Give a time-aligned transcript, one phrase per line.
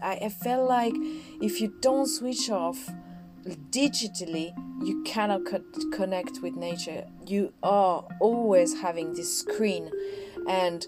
[0.00, 0.94] I, I felt like
[1.40, 2.78] if you don't switch off
[3.70, 7.04] digitally, you cannot co- connect with nature.
[7.26, 9.90] You are always having this screen.
[10.48, 10.86] And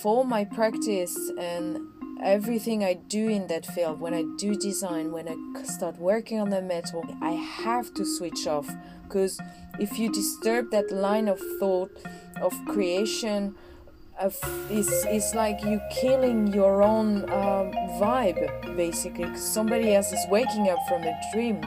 [0.00, 1.78] for my practice and
[2.22, 6.50] everything I do in that field, when I do design, when I start working on
[6.50, 8.68] the metal, I have to switch off
[9.02, 9.38] because
[9.78, 11.90] if you disturb that line of thought
[12.40, 13.54] of creation,
[14.70, 19.24] it's, it's like you killing your own um, vibe basically.
[19.24, 21.60] cause Somebody else is waking up from a dream.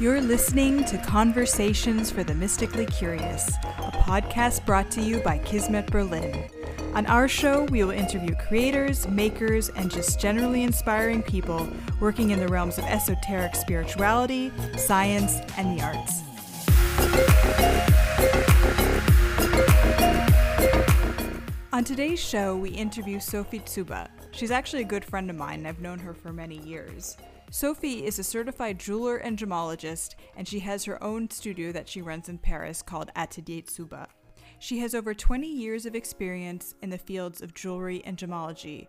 [0.00, 3.48] You're listening to Conversations for the Mystically Curious,
[3.78, 6.48] a podcast brought to you by Kismet Berlin.
[6.98, 11.68] On our show, we will interview creators, makers, and just generally inspiring people
[12.00, 16.22] working in the realms of esoteric spirituality, science, and the arts.
[21.72, 24.08] On today's show, we interview Sophie Tsuba.
[24.32, 27.16] She's actually a good friend of mine, and I've known her for many years.
[27.52, 32.02] Sophie is a certified jeweler and gemologist, and she has her own studio that she
[32.02, 34.08] runs in Paris called Atelier Tsuba.
[34.58, 38.88] She has over 20 years of experience in the fields of jewelry and gemology.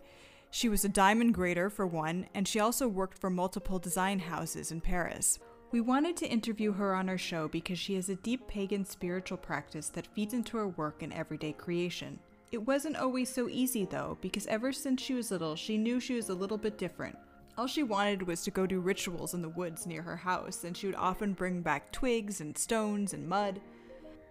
[0.50, 4.72] She was a diamond grader for one, and she also worked for multiple design houses
[4.72, 5.38] in Paris.
[5.70, 9.38] We wanted to interview her on our show because she has a deep pagan spiritual
[9.38, 12.18] practice that feeds into her work and everyday creation.
[12.50, 16.14] It wasn't always so easy though, because ever since she was little, she knew she
[16.14, 17.16] was a little bit different.
[17.56, 20.76] All she wanted was to go do rituals in the woods near her house, and
[20.76, 23.60] she would often bring back twigs and stones and mud.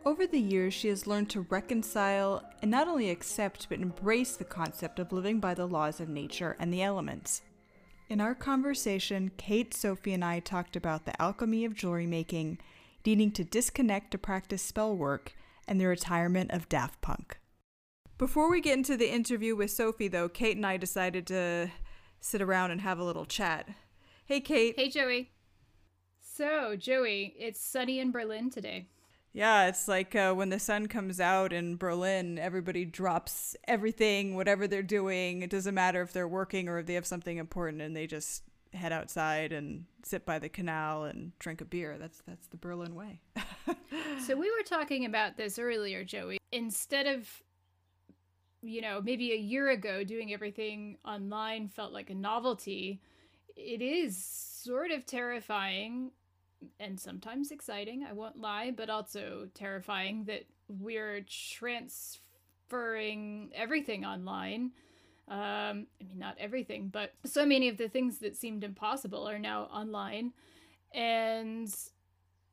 [0.06, 4.46] Over the years, she has learned to reconcile and not only accept but embrace the
[4.46, 7.42] concept of living by the laws of nature and the elements.
[8.08, 12.60] In our conversation, Kate, Sophie, and I talked about the alchemy of jewelry making,
[13.06, 15.34] needing to disconnect to practice spell work,
[15.68, 17.38] and the retirement of Daft Punk.
[18.18, 21.70] Before we get into the interview with Sophie, though, Kate and I decided to
[22.20, 23.70] sit around and have a little chat.
[24.26, 24.76] Hey, Kate.
[24.76, 25.32] Hey, Joey.
[26.20, 28.88] So, Joey, it's sunny in Berlin today.
[29.32, 34.68] Yeah, it's like uh, when the sun comes out in Berlin, everybody drops everything, whatever
[34.68, 35.44] they're doing.
[35.44, 38.44] It doesn't matter if they're working or if they have something important, and they just
[38.74, 41.98] head outside and sit by the canal and drink a beer.
[42.00, 43.22] That's that's the Berlin way.
[44.26, 46.40] so we were talking about this earlier, Joey.
[46.52, 47.44] Instead of
[48.62, 53.00] you know, maybe a year ago doing everything online felt like a novelty,
[53.56, 56.12] it is sort of terrifying
[56.80, 64.72] and sometimes exciting, I won't lie, but also terrifying that we're transferring everything online.
[65.28, 69.40] Um, I mean, not everything, but so many of the things that seemed impossible are
[69.40, 70.34] now online.
[70.94, 71.74] And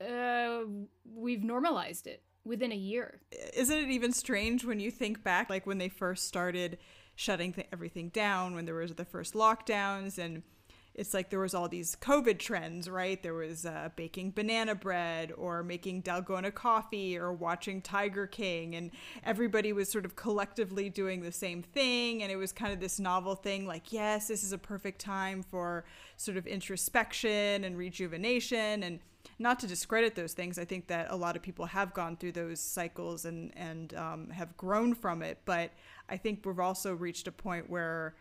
[0.01, 0.61] uh,
[1.05, 3.21] we've normalized it within a year.
[3.55, 6.79] Isn't it even strange when you think back, like when they first started
[7.15, 10.43] shutting th- everything down, when there was the first lockdowns, and
[10.97, 13.23] it's like there was all these COVID trends, right?
[13.23, 18.91] There was uh, baking banana bread or making Dalgona coffee or watching Tiger King, and
[19.23, 22.99] everybody was sort of collectively doing the same thing, and it was kind of this
[22.99, 25.85] novel thing, like yes, this is a perfect time for
[26.17, 29.01] sort of introspection and rejuvenation, and
[29.39, 30.59] not to discredit those things.
[30.59, 34.31] I think that a lot of people have gone through those cycles and and um,
[34.31, 35.41] have grown from it.
[35.45, 35.73] But
[36.09, 38.15] I think we've also reached a point where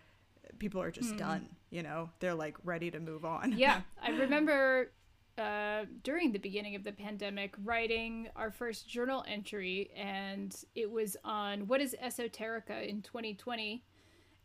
[0.59, 1.17] people are just mm.
[1.17, 1.49] done.
[1.69, 3.57] You know, they're like ready to move on.
[3.57, 4.91] Yeah, I remember
[5.37, 11.17] uh, during the beginning of the pandemic writing our first journal entry, and it was
[11.23, 13.83] on what is esoterica in 2020.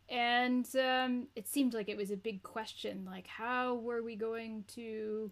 [0.08, 4.64] And um, it seemed like it was a big question, like how were we going
[4.74, 5.30] to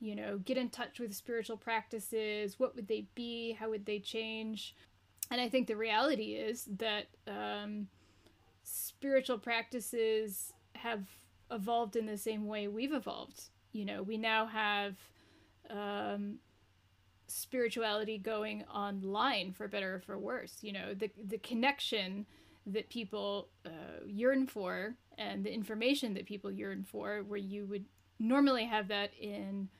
[0.00, 2.58] you know, get in touch with spiritual practices.
[2.58, 3.52] What would they be?
[3.52, 4.74] How would they change?
[5.30, 7.86] And I think the reality is that um,
[9.00, 11.06] spiritual practices have
[11.50, 13.44] evolved in the same way we've evolved.
[13.72, 14.96] You know, we now have
[15.70, 16.34] um,
[17.26, 20.58] spirituality going online for better or for worse.
[20.60, 22.26] You know, the the connection
[22.66, 27.86] that people uh, yearn for and the information that people yearn for, where you would
[28.18, 29.70] normally have that in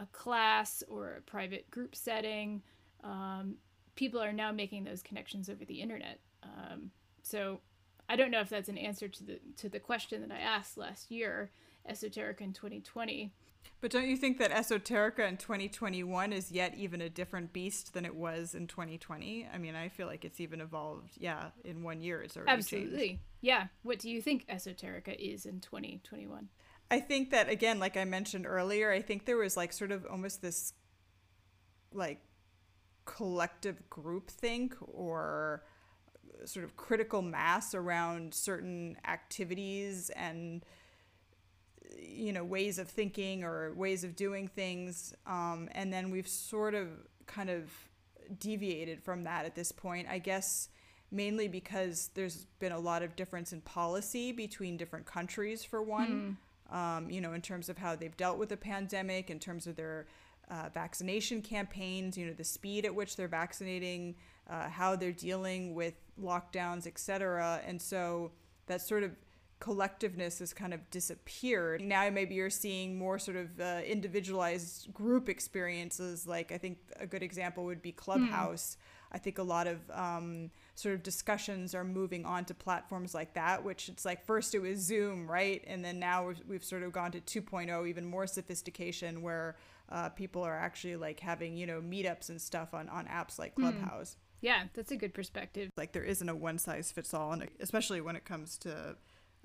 [0.00, 2.60] a class or a private group setting.
[3.04, 3.54] Um,
[3.94, 6.18] people are now making those connections over the internet.
[6.42, 6.90] Um,
[7.22, 7.60] so
[8.08, 10.78] I don't know if that's an answer to the to the question that I asked
[10.78, 11.50] last year,
[11.88, 13.32] esoterica in 2020.
[13.80, 18.04] But don't you think that esoterica in 2021 is yet even a different beast than
[18.04, 19.48] it was in 2020?
[19.52, 21.12] I mean, I feel like it's even evolved.
[21.16, 23.08] Yeah, in one year, it's already absolutely.
[23.08, 23.22] Changed.
[23.40, 23.66] Yeah.
[23.82, 26.48] What do you think esoterica is in 2021?
[26.90, 30.06] I think that again, like I mentioned earlier, I think there was like sort of
[30.06, 30.72] almost this
[31.92, 32.20] like
[33.04, 35.62] collective groupthink or
[36.44, 40.64] sort of critical mass around certain activities and
[41.96, 46.74] you know ways of thinking or ways of doing things um, and then we've sort
[46.74, 46.88] of
[47.26, 47.70] kind of
[48.38, 50.68] deviated from that at this point i guess
[51.10, 56.36] mainly because there's been a lot of difference in policy between different countries for one
[56.70, 56.76] mm.
[56.76, 59.76] um, you know in terms of how they've dealt with the pandemic in terms of
[59.76, 60.06] their
[60.50, 64.14] uh, vaccination campaigns you know the speed at which they're vaccinating
[64.48, 68.30] uh, how they're dealing with lockdowns etc and so
[68.66, 69.12] that sort of
[69.60, 71.80] collectiveness has kind of disappeared.
[71.80, 76.26] Now maybe you're seeing more sort of uh, individualized group experiences.
[76.26, 78.76] Like I think a good example would be Clubhouse.
[78.76, 78.84] Mm.
[79.10, 83.34] I think a lot of um, sort of discussions are moving on to platforms like
[83.34, 85.64] that, which it's like first it was Zoom, right?
[85.66, 89.56] And then now we've, we've sort of gone to 2.0, even more sophistication where
[89.88, 93.54] uh, people are actually like having, you know, meetups and stuff on, on apps like
[93.54, 93.62] hmm.
[93.62, 94.12] Clubhouse.
[94.12, 94.27] Mm.
[94.40, 95.70] Yeah, that's a good perspective.
[95.76, 98.96] Like there isn't a one size fits all, and especially when it comes to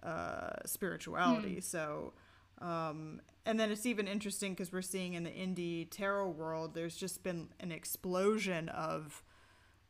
[0.04, 1.58] uh, spirituality.
[1.58, 1.64] Mm.
[1.64, 2.14] So,
[2.62, 6.96] um, and then it's even interesting because we're seeing in the indie tarot world, there's
[6.96, 9.24] just been an explosion of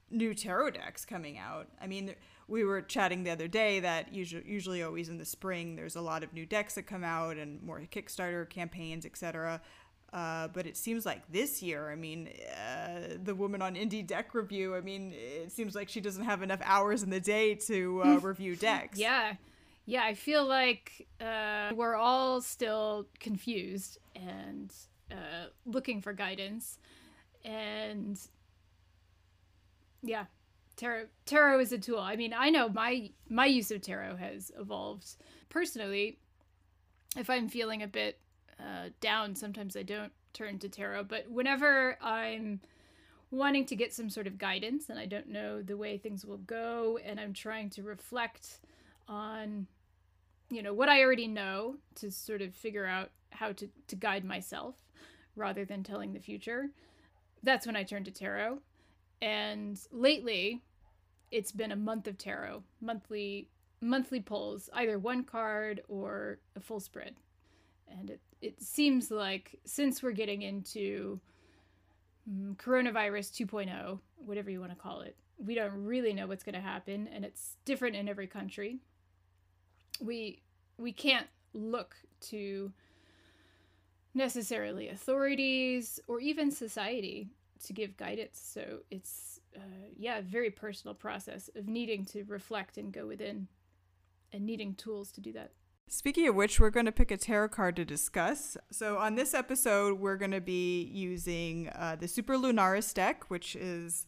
[0.09, 1.67] new tarot decks coming out.
[1.81, 2.15] I mean,
[2.47, 6.01] we were chatting the other day that usually, usually always in the spring, there's a
[6.01, 9.61] lot of new decks that come out and more Kickstarter campaigns, etc.
[10.13, 14.35] Uh, but it seems like this year, I mean, uh, the woman on Indie Deck
[14.35, 18.03] Review, I mean, it seems like she doesn't have enough hours in the day to
[18.03, 18.99] uh, review decks.
[18.99, 19.35] Yeah
[19.85, 24.71] yeah, I feel like uh, we're all still confused and
[25.11, 26.77] uh, looking for guidance.
[27.43, 28.17] And
[30.01, 30.25] yeah,
[30.77, 31.99] tarot tarot is a tool.
[31.99, 35.15] I mean, I know my my use of tarot has evolved
[35.49, 36.19] personally.
[37.17, 38.17] If I'm feeling a bit
[38.63, 41.03] uh, down, sometimes I don't turn to tarot.
[41.03, 42.61] But whenever I'm
[43.29, 46.37] wanting to get some sort of guidance and I don't know the way things will
[46.37, 48.59] go, and I'm trying to reflect
[49.07, 49.67] on
[50.49, 54.23] you know what i already know to sort of figure out how to, to guide
[54.23, 54.75] myself
[55.35, 56.69] rather than telling the future
[57.41, 58.59] that's when i turn to tarot
[59.21, 60.61] and lately
[61.31, 63.49] it's been a month of tarot monthly
[63.81, 67.15] monthly pulls either one card or a full spread
[67.87, 71.19] and it, it seems like since we're getting into
[72.27, 76.55] um, coronavirus 2.0 whatever you want to call it we don't really know what's going
[76.55, 78.79] to happen and it's different in every country.
[80.01, 80.41] We
[80.77, 82.71] we can't look to
[84.13, 87.29] necessarily authorities or even society
[87.63, 92.77] to give guidance so it's uh, yeah a very personal process of needing to reflect
[92.77, 93.47] and go within
[94.31, 95.51] and needing tools to do that
[95.87, 98.57] Speaking of which, we're going to pick a tarot card to discuss.
[98.71, 103.55] So, on this episode, we're going to be using uh, the Super Lunaris deck, which
[103.55, 104.07] is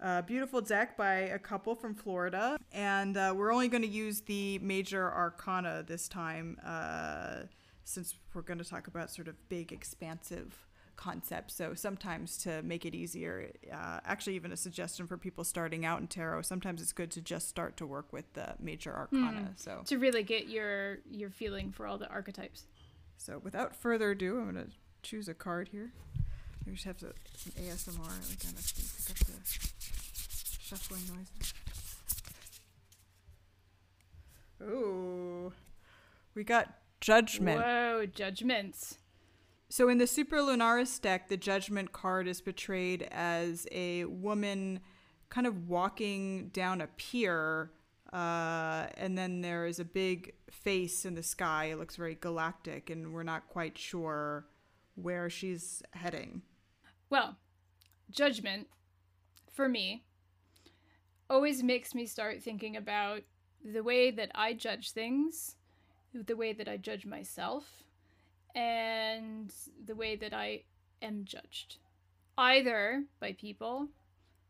[0.00, 2.56] a beautiful deck by a couple from Florida.
[2.72, 7.42] And uh, we're only going to use the major arcana this time uh,
[7.84, 10.67] since we're going to talk about sort of big, expansive
[10.98, 11.54] concepts.
[11.54, 16.00] So sometimes to make it easier, uh, actually, even a suggestion for people starting out
[16.00, 19.52] in tarot, sometimes it's good to just start to work with the major arcana.
[19.52, 22.66] Mm, so to really get your your feeling for all the archetypes.
[23.16, 24.70] So without further ado, I'm going to
[25.02, 25.92] choose a card here.
[26.66, 28.74] I just have to, some ASMR, like kind of
[29.06, 29.68] pick up the
[30.60, 31.54] shuffling noises.
[34.62, 35.52] Ooh.
[36.34, 37.60] We got Judgment.
[37.60, 38.98] Whoa, Judgments.
[39.70, 44.80] So in the Super Lunaris deck, the Judgment card is portrayed as a woman
[45.28, 47.70] kind of walking down a pier,
[48.10, 51.66] uh, and then there is a big face in the sky.
[51.66, 54.46] It looks very galactic, and we're not quite sure
[54.94, 56.40] where she's heading.
[57.10, 57.36] Well,
[58.10, 58.68] Judgment,
[59.52, 60.04] for me,
[61.28, 63.20] always makes me start thinking about
[63.62, 65.56] the way that I judge things,
[66.14, 67.84] the way that I judge myself,
[68.54, 69.52] and
[69.84, 70.62] the way that I
[71.02, 71.76] am judged,
[72.36, 73.88] either by people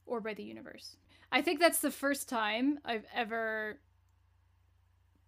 [0.06, 0.96] or by the universe.
[1.30, 3.78] I think that's the first time I've ever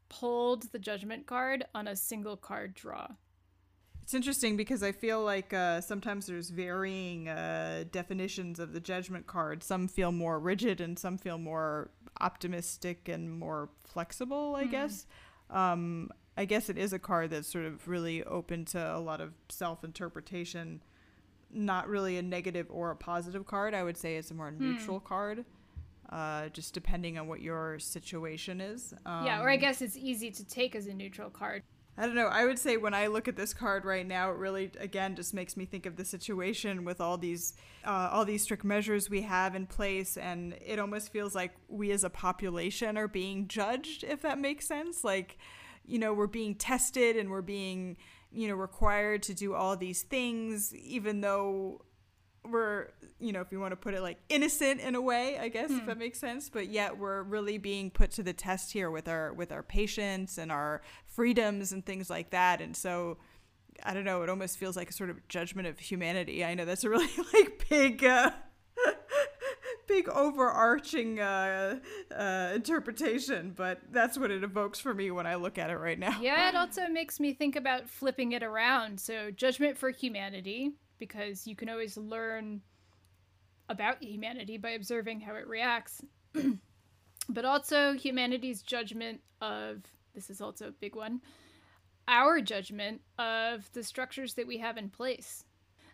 [0.09, 3.09] pulled the judgment card on a single card draw.
[4.03, 9.29] It's interesting because I feel like uh, sometimes there's varying uh, definitions of the judgment
[9.29, 9.63] card.
[9.63, 14.71] Some feel more rigid and some feel more optimistic and more flexible, I mm.
[14.73, 15.07] guess.
[15.49, 16.11] Um,
[16.41, 19.35] I guess it is a card that's sort of really open to a lot of
[19.51, 20.81] self interpretation.
[21.53, 23.75] Not really a negative or a positive card.
[23.75, 24.73] I would say it's a more hmm.
[24.73, 25.45] neutral card.
[26.09, 28.95] Uh, just depending on what your situation is.
[29.05, 31.63] Um, yeah, or I um, guess it's easy to take as a neutral card
[32.01, 32.29] I don't know.
[32.29, 35.35] I would say when I look at this card right now, it really again just
[35.35, 37.53] makes me think of the situation with all these
[37.85, 41.91] uh, all these strict measures we have in place, and it almost feels like we
[41.91, 45.05] as a population are being judged, if that makes sense.
[45.05, 45.37] Like,
[45.91, 47.97] you know, we're being tested and we're being
[48.33, 51.83] you know required to do all these things, even though
[52.49, 55.49] we're you know if you want to put it like innocent in a way i
[55.49, 55.77] guess hmm.
[55.77, 56.49] if that makes sense.
[56.49, 60.39] But yet we're really being put to the test here with our with our patience
[60.39, 62.61] and our freedoms and things like that.
[62.61, 63.19] And so
[63.83, 66.45] i don't know it almost feels like a sort of judgment of humanity.
[66.45, 68.31] I know that's a really like big uh
[69.91, 71.81] big overarching uh,
[72.17, 75.99] uh, interpretation, but that's what it evokes for me when I look at it right
[75.99, 76.21] now.
[76.21, 79.01] Yeah, it also makes me think about flipping it around.
[79.01, 82.61] So, judgment for humanity, because you can always learn
[83.69, 86.01] about humanity by observing how it reacts.
[87.29, 89.83] but also humanity's judgment of
[90.15, 91.21] this is also a big one
[92.09, 95.45] our judgment of the structures that we have in place.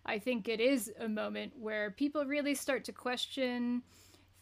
[0.07, 3.83] I think it is a moment where people really start to question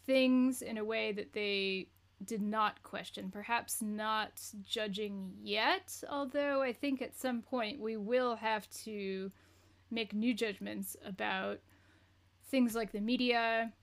[0.05, 1.87] things in a way that they
[2.23, 3.29] did not question.
[3.31, 9.31] Perhaps not judging yet, although I think at some point we will have to
[9.91, 11.59] make new judgments about
[12.49, 13.73] things like the media,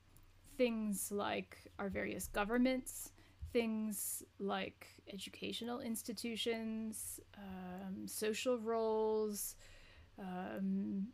[0.57, 3.11] things like our various governments,
[3.51, 9.55] things like educational institutions, um, social roles,
[10.17, 11.07] um,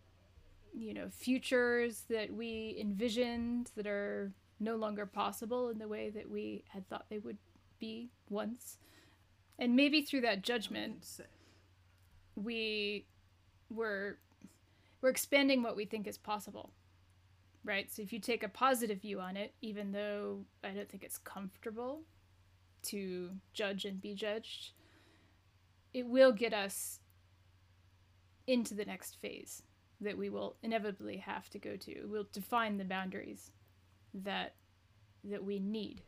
[0.73, 6.29] you know, futures that we envisioned that are no longer possible in the way that
[6.29, 7.37] we had thought they would
[7.79, 8.77] be once.
[9.57, 11.05] And maybe through that judgment,
[12.35, 13.05] we
[13.69, 14.17] were
[15.01, 16.71] we're expanding what we think is possible
[17.63, 17.91] right?
[17.91, 21.17] So if you take a positive view on it even though i don't think it's
[21.17, 22.01] comfortable
[22.83, 24.71] to judge and be judged
[25.93, 26.99] it will get us
[28.47, 29.63] into the next phase
[30.01, 33.51] that we will inevitably have to go to it will define the boundaries
[34.13, 34.55] that
[35.23, 36.01] that we need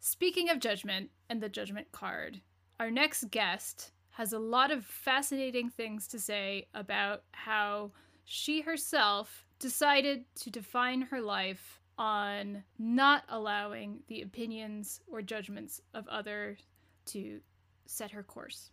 [0.00, 2.40] speaking of judgment and the judgment card
[2.80, 7.90] our next guest has a lot of fascinating things to say about how
[8.24, 16.06] she herself decided to define her life on not allowing the opinions or judgments of
[16.08, 16.58] others
[17.06, 17.40] to
[17.86, 18.70] set her course.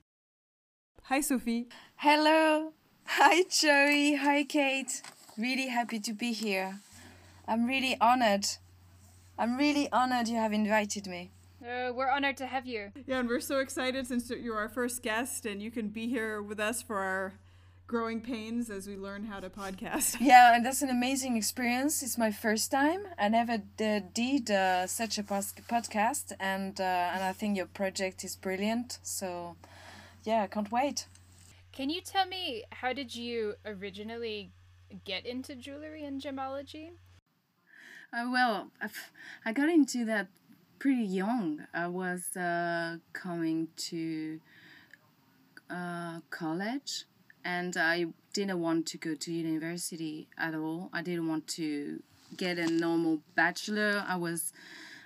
[1.03, 1.67] Hi, Sophie.
[1.95, 2.73] Hello.
[3.05, 4.15] Hi, Joey.
[4.15, 5.01] Hi, Kate.
[5.37, 6.79] Really happy to be here.
[7.47, 8.45] I'm really honored.
[9.37, 11.31] I'm really honored you have invited me.
[11.61, 12.91] Uh, we're honored to have you.
[13.07, 16.41] Yeah, and we're so excited since you're our first guest and you can be here
[16.41, 17.33] with us for our
[17.87, 20.17] growing pains as we learn how to podcast.
[20.21, 22.03] Yeah, and that's an amazing experience.
[22.03, 23.01] It's my first time.
[23.17, 28.23] I never did, did uh, such a podcast, and uh, and I think your project
[28.23, 28.99] is brilliant.
[29.03, 29.55] So,
[30.23, 31.07] yeah, I can't wait.
[31.73, 34.51] Can you tell me how did you originally
[35.05, 36.91] get into jewelry and gemology?
[38.13, 38.69] Uh, well,
[39.43, 40.27] I got into that
[40.77, 41.65] pretty young.
[41.73, 44.39] I was uh, coming to
[45.67, 47.05] uh, college
[47.43, 50.91] and I didn't want to go to university at all.
[50.93, 52.03] I didn't want to
[52.37, 54.05] get a normal bachelor.
[54.07, 54.53] I was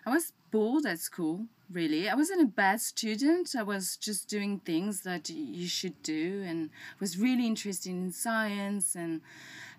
[0.06, 2.10] I was bored at school, really.
[2.10, 3.56] I wasn't a bad student.
[3.58, 6.70] I was just doing things that you should do and
[7.00, 9.22] was really interested in science and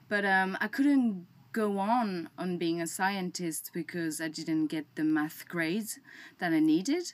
[0.09, 5.05] but um, I couldn't go on on being a scientist because I didn't get the
[5.05, 5.99] math grades
[6.39, 7.13] that I needed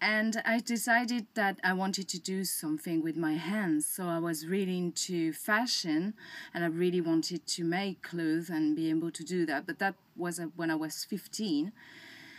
[0.00, 3.86] and I decided that I wanted to do something with my hands.
[3.86, 6.14] So I was really into fashion
[6.52, 9.66] and I really wanted to make clothes and be able to do that.
[9.66, 11.72] But that was when I was 15.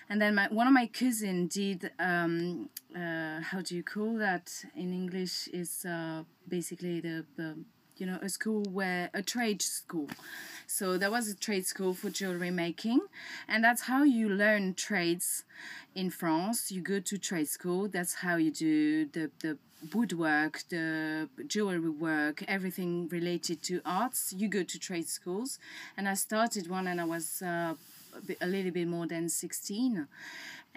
[0.09, 4.63] And then my, one of my cousins did, um, uh, how do you call that
[4.75, 5.49] in English?
[5.49, 7.57] Is uh, basically the, the,
[7.97, 10.09] you know, a school where, a trade school.
[10.65, 13.01] So there was a trade school for jewelry making,
[13.47, 15.43] and that's how you learn trades
[15.95, 16.71] in France.
[16.71, 17.87] You go to trade school.
[17.87, 19.57] That's how you do the the
[19.93, 24.33] woodwork, the jewelry work, everything related to arts.
[24.35, 25.59] You go to trade schools,
[25.95, 27.75] and I started one, and I was uh,
[28.41, 30.07] a, little bit more than sixteen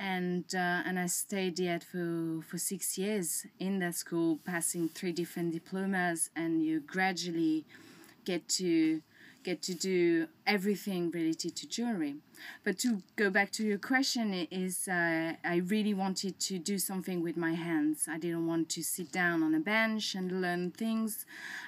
[0.01, 5.13] and uh, and I stayed there for for six years in that school, passing three
[5.13, 7.65] different diplomas, and you gradually
[8.25, 9.03] get to
[9.43, 12.17] get to do everything related to jewelry.
[12.65, 17.23] But to go back to your question, is uh, I really wanted to do something
[17.23, 18.07] with my hands.
[18.09, 21.27] I didn't want to sit down on a bench and learn things.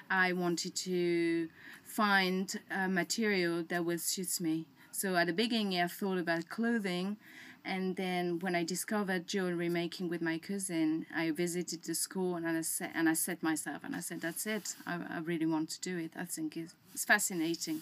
[0.09, 1.49] I wanted to
[1.85, 4.65] find a material that will suit me.
[4.93, 7.17] So at the beginning, I thought about clothing,
[7.65, 12.45] And then when I discovered jewelry making with my cousin, I visited the school and
[12.45, 14.75] I said, and I said myself, and I said, that's it.
[14.85, 16.11] I, I really want to do it.
[16.15, 17.81] I think it's, it's fascinating.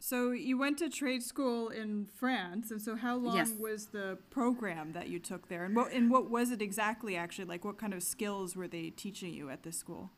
[0.00, 3.50] So you went to trade school in France, and so how long Yes.
[3.58, 7.16] was the program that you took there, and what and what was it exactly?
[7.16, 10.10] Actually, like what kind of skills were they teaching you at this school?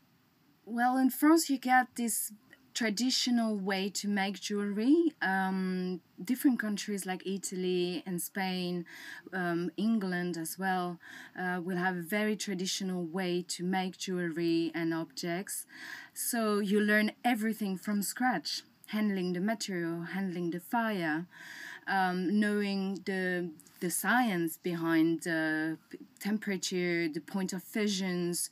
[0.65, 2.33] Well, in France, you get this
[2.77, 5.11] traditional way to make jewelry.
[5.23, 8.85] Um, different countries like Italy and Spain,
[9.33, 10.99] um, England as well,
[11.41, 15.65] uh, will have a very traditional way to make jewelry and objects.
[16.13, 18.61] So you learn everything from scratch
[18.97, 21.25] handling the material, handling the fire,
[21.87, 25.77] um, knowing the the science behind the
[26.19, 28.49] temperature, the point of fissions,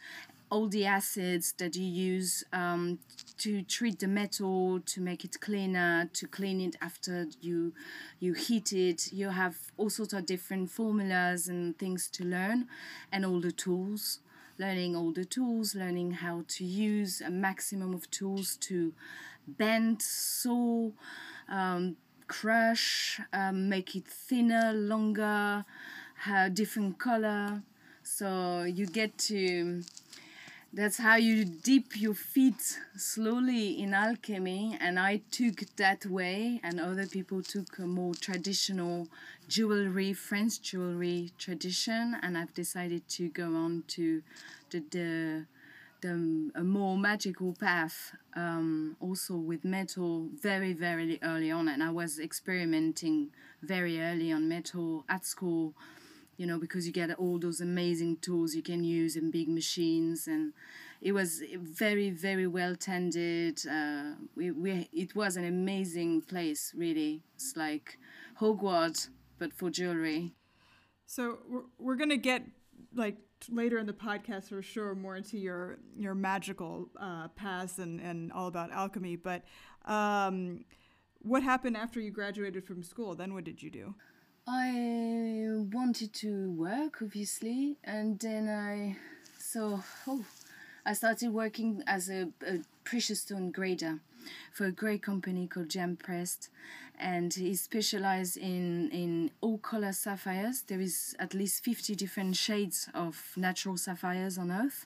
[0.49, 2.99] all the acids that you use um,
[3.37, 7.73] to treat the metal, to make it cleaner, to clean it after you
[8.19, 9.11] you heat it.
[9.11, 12.67] You have all sorts of different formulas and things to learn,
[13.11, 14.19] and all the tools.
[14.57, 18.93] Learning all the tools, learning how to use a maximum of tools to
[19.45, 20.91] bend, saw,
[21.49, 25.65] um, crush, um, make it thinner, longer,
[26.19, 27.63] have different color.
[28.01, 29.83] So you get to.
[30.75, 36.81] That's how you dip your feet slowly in alchemy, and I took that way, and
[36.81, 39.07] other people took a more traditional
[39.47, 44.21] jewelry, French jewelry tradition, and I've decided to go on to
[44.69, 45.45] the the,
[46.01, 51.91] the a more magical path, um, also with metal, very very early on, and I
[51.91, 53.29] was experimenting
[53.63, 55.73] very early on metal at school
[56.37, 60.27] you know, because you get all those amazing tools you can use in big machines,
[60.27, 60.53] and
[61.01, 63.61] it was very, very well tended.
[63.69, 67.23] Uh, we, we, it was an amazing place, really.
[67.35, 67.97] It's like
[68.39, 70.33] Hogwarts, but for jewelry.
[71.05, 72.43] So we're, we're gonna get
[72.93, 73.17] like
[73.49, 78.31] later in the podcast for sure more into your your magical uh, past and and
[78.31, 79.15] all about alchemy.
[79.15, 79.43] But
[79.85, 80.65] um,
[81.19, 83.15] what happened after you graduated from school?
[83.15, 83.95] Then what did you do?
[84.47, 88.97] I wanted to work, obviously, and then I
[89.39, 90.23] so oh,
[90.85, 93.99] I started working as a, a precious stone grader
[94.51, 96.49] for a great company called Gem Pressed,
[96.99, 100.63] and he specialized in in all color sapphires.
[100.67, 104.85] There is at least fifty different shades of natural sapphires on Earth,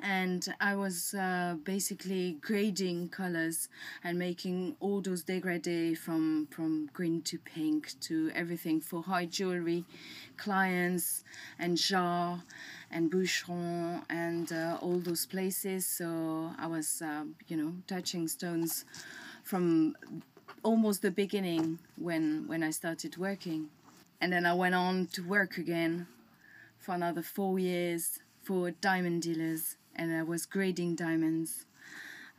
[0.00, 3.68] and I was uh, basically grading colors
[4.04, 9.84] and making all those degradés from from green to pink to everything for high jewelry
[10.36, 11.24] clients
[11.58, 12.42] and JAR
[12.90, 15.86] and Boucheron and uh, all those places.
[15.86, 18.84] So I was, uh, you know, touching stones
[19.42, 19.96] from
[20.68, 23.70] almost the beginning when when I started working,
[24.20, 26.06] and then I went on to work again
[26.78, 31.64] for another four years for diamond dealers, and I was grading diamonds,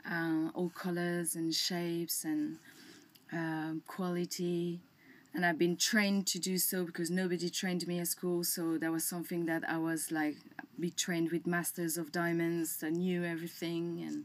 [0.08, 2.58] uh, all colors and shapes and
[3.32, 4.80] um quality.
[5.34, 8.42] And I've been trained to do so because nobody trained me at school.
[8.44, 10.36] So that was something that I was like
[10.84, 12.68] be trained with masters of diamonds.
[12.80, 14.24] That knew everything and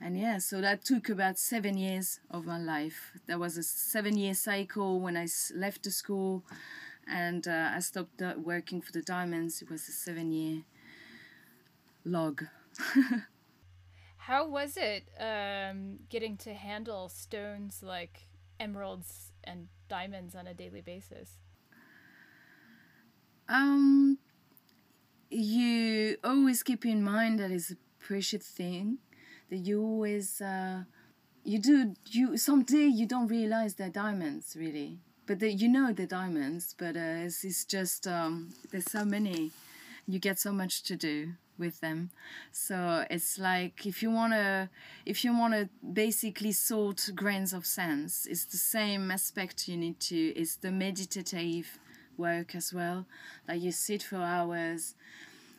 [0.00, 0.38] and yeah.
[0.38, 3.12] So that took about seven years of my life.
[3.26, 6.44] That was a seven year cycle when I left the school,
[7.08, 9.62] and uh, I stopped uh, working for the diamonds.
[9.62, 10.62] It was a seven year
[12.04, 12.44] log.
[14.16, 18.26] How was it um, getting to handle stones like
[18.58, 21.38] emeralds and diamonds on a daily basis?
[23.48, 24.18] Um,
[25.30, 28.98] you always keep in mind that it's a precious thing
[29.50, 30.82] that you always uh,
[31.44, 34.98] you do you someday you don't realize they're diamonds really.
[35.26, 39.52] But the, you know they're diamonds but uh, it's, it's just um, there's so many.
[40.06, 42.10] You get so much to do with them.
[42.52, 44.68] So it's like if you want to
[45.04, 49.98] if you want to basically sort grains of sands it's the same aspect you need
[50.00, 51.78] to it's the meditative
[52.16, 53.06] work as well.
[53.48, 54.94] Like you sit for hours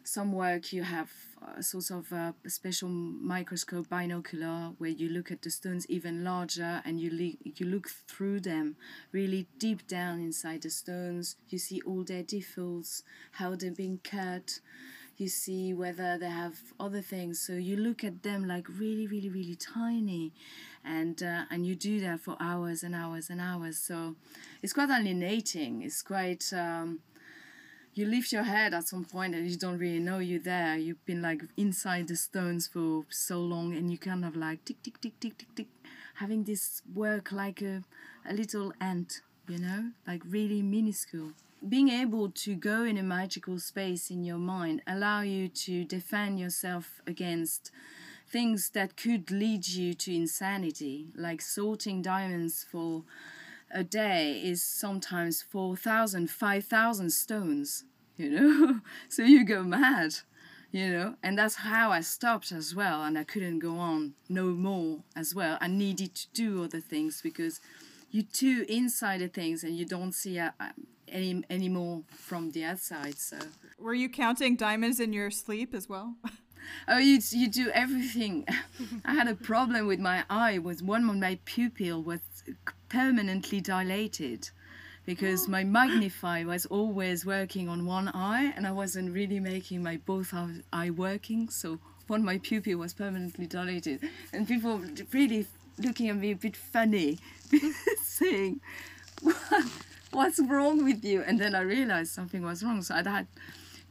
[0.08, 1.12] some work you have
[1.58, 6.82] a sort of a special microscope binocular where you look at the stones even larger
[6.86, 8.76] and you le- you look through them
[9.12, 11.36] really deep down inside the stones.
[11.50, 14.60] You see all their defects how they're being cut.
[15.18, 17.40] You see whether they have other things.
[17.40, 20.32] So you look at them like really really really tiny.
[20.86, 23.78] And uh, and you do that for hours and hours and hours.
[23.78, 24.16] So
[24.64, 25.82] it's quite alienating.
[25.82, 27.00] It's quite um,
[27.98, 30.78] you lift your head at some point and you don't really know you're there.
[30.78, 34.82] You've been like inside the stones for so long and you kind of like tick
[34.84, 35.68] tick tick tick tick tick
[36.16, 37.84] having this work like a,
[38.28, 41.32] a little ant, you know, like really minuscule.
[41.68, 46.40] being able to go in a magical space in your mind allow you to defend
[46.40, 47.72] yourself against
[48.30, 53.04] things that could lead you to insanity like sorting diamonds for
[53.72, 57.84] a day is sometimes 4000 5000 stones
[58.18, 58.80] you know?
[59.10, 60.16] So you go mad
[60.72, 61.16] you know?
[61.24, 65.34] And that's how i stopped as well and i couldn't go on no more as
[65.34, 65.58] well.
[65.62, 67.60] I needed to do other things because
[68.12, 70.52] you too inside the things and you don't see uh,
[71.08, 73.38] any anymore from the outside so.
[73.80, 76.16] Were you counting diamonds in your sleep as well?
[76.90, 78.46] Oh you, you do everything.
[79.06, 82.20] I had a problem with my eye was one of my pupil was
[82.90, 84.50] permanently dilated
[85.06, 89.98] because my magnify was always working on one eye and I wasn't really making my
[89.98, 90.34] both
[90.74, 91.50] eye working.
[91.50, 94.02] So one my pupil was permanently dilated
[94.34, 95.46] and people really
[95.78, 97.20] looking at me a bit funny
[98.04, 98.62] saying
[99.22, 99.66] what,
[100.12, 101.22] what's wrong with you?
[101.22, 102.82] And then I realized something was wrong.
[102.82, 103.28] So I had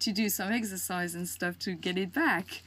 [0.00, 2.62] to do some exercise and stuff to get it back.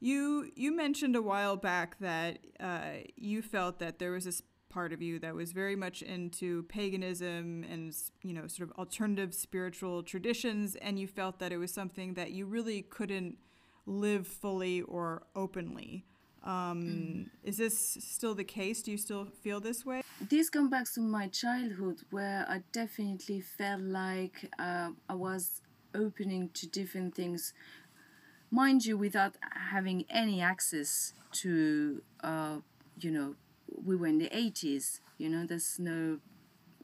[0.00, 4.92] You you mentioned a while back that uh, you felt that there was this part
[4.92, 10.02] of you that was very much into paganism and you know sort of alternative spiritual
[10.02, 13.38] traditions and you felt that it was something that you really couldn't
[13.86, 16.04] live fully or openly.
[16.44, 17.26] Um, mm.
[17.42, 18.82] is this still the case?
[18.82, 20.02] Do you still feel this way?
[20.20, 25.60] This comes back to my childhood where i definitely felt like uh, i was
[25.94, 27.52] opening to different things.
[28.50, 29.34] Mind you without
[29.70, 32.56] having any access to uh,
[32.98, 33.34] you know
[33.84, 36.18] we were in the 80s you know there's no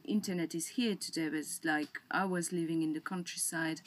[0.03, 3.81] internet is here today but it's like i was living in the countryside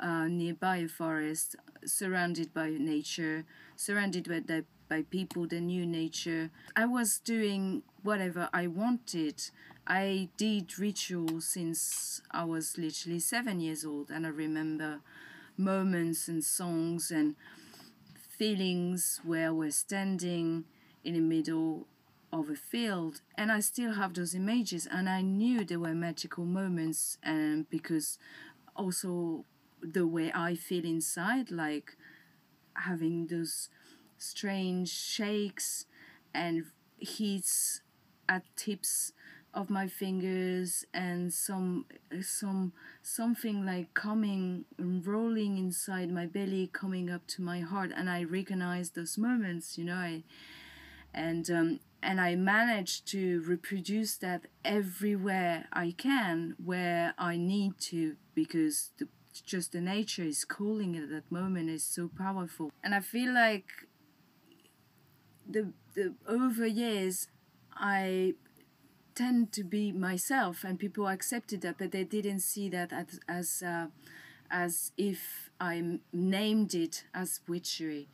[0.00, 3.44] uh, nearby a forest surrounded by nature
[3.76, 6.50] surrounded by, the, by people that knew nature.
[6.76, 9.42] I was doing whatever i wanted.
[9.86, 15.00] I did rituals since i was literally seven years old and i remember
[15.56, 17.34] moments and songs and
[18.38, 20.64] feelings where we're standing
[21.04, 21.86] in the middle
[22.32, 26.44] of a field and i still have those images and i knew there were magical
[26.44, 28.18] moments and because
[28.76, 29.44] also
[29.82, 31.96] the way i feel inside like
[32.74, 33.68] having those
[34.18, 35.86] strange shakes
[36.34, 36.64] and
[36.98, 37.80] heats
[38.28, 39.12] at tips
[39.52, 41.84] of my fingers and some
[42.22, 48.22] some something like coming rolling inside my belly coming up to my heart and i
[48.22, 50.22] recognize those moments you know i
[51.12, 58.16] and um, and I manage to reproduce that everywhere I can where I need to
[58.34, 59.08] because the,
[59.44, 62.72] just the nature is calling at that moment is so powerful.
[62.82, 63.68] And I feel like
[65.48, 67.28] the the over years
[67.74, 68.34] I
[69.14, 73.62] tend to be myself and people accepted that but they didn't see that as as,
[73.62, 73.86] uh,
[74.50, 78.08] as if I named it as witchery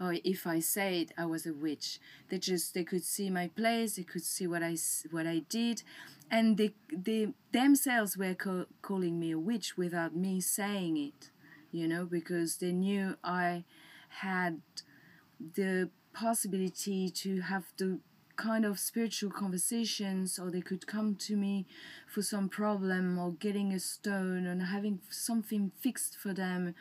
[0.00, 1.98] or if I said I was a witch.
[2.28, 4.76] They just they could see my plays, they could see what I
[5.10, 5.82] what I did,
[6.30, 11.30] and they they themselves were co- calling me a witch without me saying it,
[11.72, 13.64] you know, because they knew I
[14.08, 14.60] had
[15.54, 18.00] the possibility to have the
[18.36, 21.66] kind of spiritual conversations or they could come to me
[22.06, 26.74] for some problem or getting a stone and having something fixed for them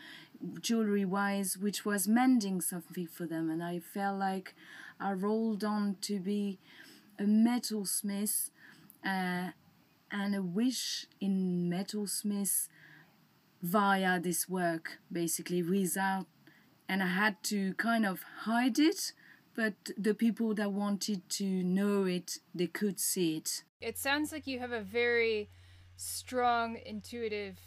[0.61, 3.49] jewelry wise which was mending something for them.
[3.49, 4.53] And i felt like
[4.99, 6.59] i rolled on to be
[7.19, 8.49] a metalsmith
[9.05, 9.51] uh,
[10.11, 12.67] and a wish in metalsmith
[13.61, 16.27] via this work basically without
[16.87, 19.13] and i had to kind of hide it
[19.55, 23.63] but the people that wanted to know it they could see it.
[23.81, 25.49] It sounds like you have a very
[25.95, 27.57] strong intuitive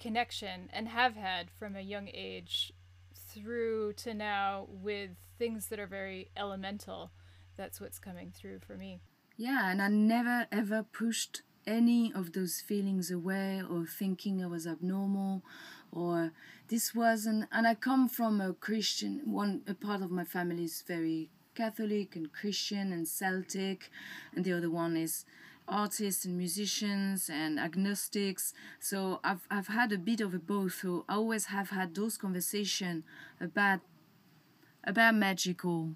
[0.00, 2.72] connection and have had from a young age
[3.14, 7.10] through to now with things that are very elemental.
[7.56, 9.00] That's what's coming through for me.
[9.36, 14.66] Yeah and i never ever pushed any of those feelings away or thinking i was
[14.66, 15.42] abnormal
[15.90, 16.32] or
[16.68, 20.84] this wasn't and i come from a christian one a part of my family is
[20.86, 23.90] very catholic and christian and celtic
[24.34, 25.24] and the other one is
[25.70, 31.04] artists and musicians and agnostics so i've, I've had a bit of a both so
[31.08, 33.04] i always have had those conversations
[33.40, 33.80] about
[34.84, 35.94] about magical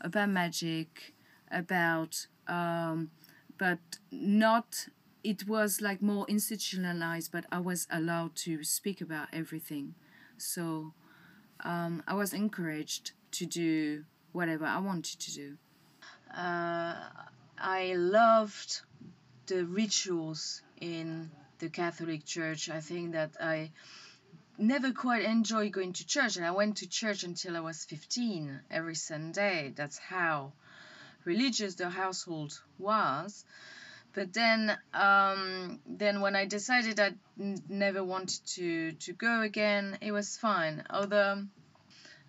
[0.00, 1.14] about magic
[1.50, 3.10] about um,
[3.58, 3.78] but
[4.10, 4.88] not
[5.26, 9.96] it was like more institutionalized, but I was allowed to speak about everything.
[10.36, 10.92] So
[11.64, 15.56] um, I was encouraged to do whatever I wanted to do.
[16.32, 16.94] Uh,
[17.58, 18.82] I loved
[19.46, 22.68] the rituals in the Catholic Church.
[22.68, 23.70] I think that I
[24.58, 28.60] never quite enjoyed going to church, and I went to church until I was 15
[28.70, 29.72] every Sunday.
[29.74, 30.52] That's how
[31.24, 33.44] religious the household was.
[34.14, 40.12] But then, um, then when I decided I never wanted to to go again, it
[40.12, 40.84] was fine.
[40.88, 41.44] Although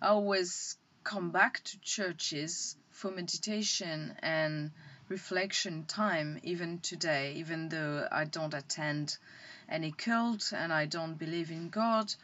[0.02, 4.70] I always come back to churches for meditation and
[5.08, 9.16] reflection time, even today, even though I don't attend
[9.68, 12.14] any cult and I don't believe in God.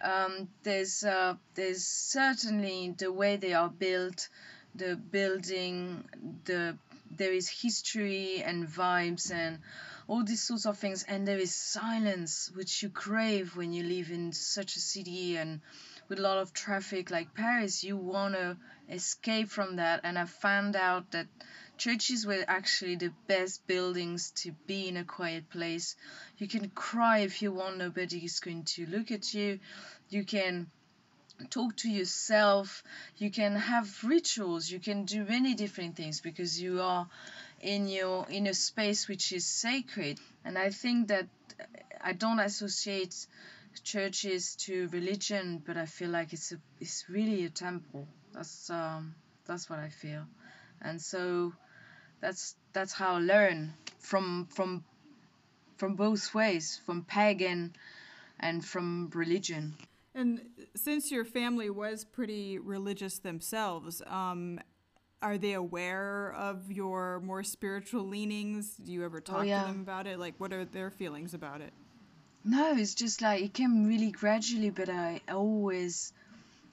[0.00, 4.28] Um, there's uh, there's certainly the way they are built,
[4.74, 6.04] the building,
[6.44, 6.76] the
[7.10, 9.58] there is history and vibes and
[10.06, 14.10] all these sorts of things, and there is silence which you crave when you live
[14.10, 15.60] in such a city and
[16.08, 17.84] with a lot of traffic like Paris.
[17.84, 18.56] You want to
[18.88, 21.26] escape from that, and I found out that
[21.78, 25.96] churches were actually the best buildings to be in a quiet place.
[26.38, 29.60] You can cry if you want, nobody is going to look at you.
[30.10, 30.70] You can
[31.50, 32.82] talk to yourself.
[33.16, 34.70] You can have rituals.
[34.70, 37.08] You can do many different things because you are
[37.60, 40.18] in your in a space which is sacred.
[40.44, 41.28] And I think that
[42.00, 43.14] I don't associate
[43.84, 48.06] churches to religion, but I feel like it's a it's really a temple.
[48.32, 49.14] That's um
[49.46, 50.26] that's what I feel.
[50.80, 51.52] And so
[52.20, 54.84] that's that's how I learn from from
[55.76, 57.74] from both ways, from pagan
[58.40, 59.76] and from religion.
[60.14, 60.40] And
[60.74, 64.58] since your family was pretty religious themselves, um,
[65.22, 68.74] are they aware of your more spiritual leanings?
[68.76, 69.62] Do you ever talk yeah.
[69.62, 70.18] to them about it?
[70.18, 71.72] Like, what are their feelings about it?
[72.44, 76.12] No, it's just like it came really gradually, but I always,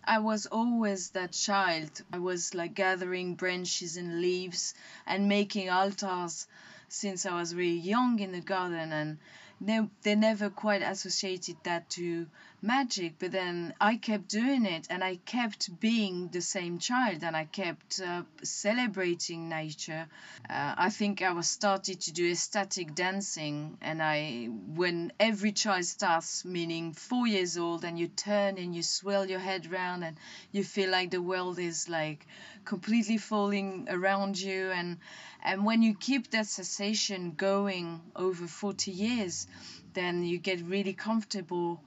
[0.07, 2.01] I was always that child.
[2.13, 4.73] I was like gathering branches and leaves
[5.05, 6.47] and making altars
[6.87, 9.17] since I was really young in the garden, and
[9.59, 12.27] they, they never quite associated that to
[12.61, 17.35] magic but then i kept doing it and i kept being the same child and
[17.35, 20.07] i kept uh, celebrating nature.
[20.49, 25.85] Uh, i think i was started to do ecstatic dancing and i when every child
[25.85, 30.17] starts meaning four years old and you turn and you swirl your head round and
[30.51, 32.25] you feel like the world is like
[32.63, 34.97] completely falling around you and
[35.43, 39.47] and when you keep that sensation going over 40 years
[39.93, 41.79] then you get really comfortable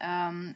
[0.00, 0.54] um,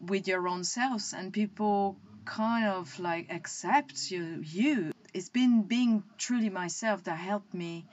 [0.00, 4.92] with your own selves and people kind of like accept you you.
[5.14, 7.86] It's been being truly myself that helped me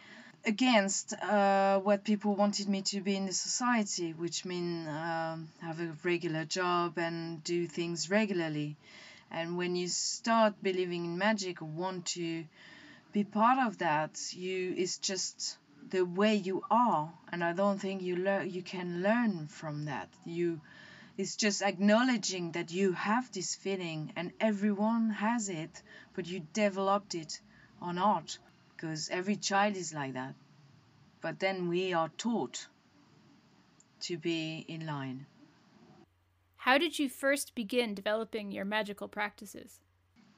[0.45, 5.79] against uh, what people wanted me to be in the society which mean um, have
[5.79, 8.75] a regular job and do things regularly.
[9.31, 12.43] And when you start believing in magic or want to
[13.13, 15.57] be part of that you it's just
[15.91, 20.09] the way you are and i don't think you learn you can learn from that.
[20.25, 20.59] You
[21.17, 25.81] it's just acknowledging that you have this feeling and everyone has it,
[26.15, 27.39] but you developed it
[27.81, 28.37] or not,
[28.75, 30.33] because every child is like that.
[31.21, 32.67] But then we are taught
[34.01, 35.25] to be in line.
[36.57, 39.79] How did you first begin developing your magical practices?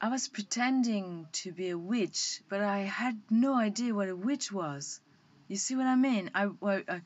[0.00, 4.52] I was pretending to be a witch, but I had no idea what a witch
[4.52, 5.00] was.
[5.48, 6.30] You see what I mean?
[6.34, 7.00] I, I,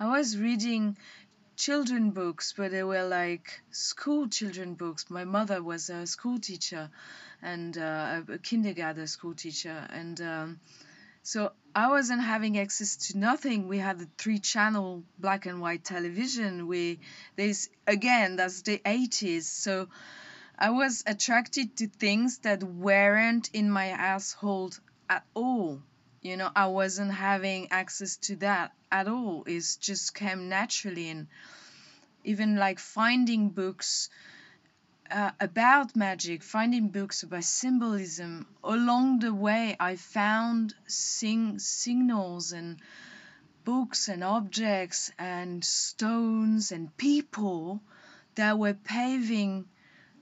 [0.00, 0.96] I was reading
[1.56, 5.10] children books, but they were like school children books.
[5.10, 6.90] My mother was a school teacher
[7.42, 10.60] and uh, a kindergarten school teacher, and um,
[11.22, 13.68] so I wasn't having access to nothing.
[13.68, 16.66] We had a three channel black and white television.
[16.66, 17.00] We
[17.36, 19.88] there's again that's the 80s, so
[20.58, 25.82] I was attracted to things that weren't in my household at all.
[26.22, 29.42] You know, I wasn't having access to that at all.
[29.46, 31.26] It just came naturally, and
[32.24, 34.08] even like finding books
[35.10, 38.46] uh, about magic, finding books about symbolism.
[38.64, 42.80] Along the way, I found sing- signals and
[43.64, 47.82] books and objects and stones and people
[48.36, 49.66] that were paving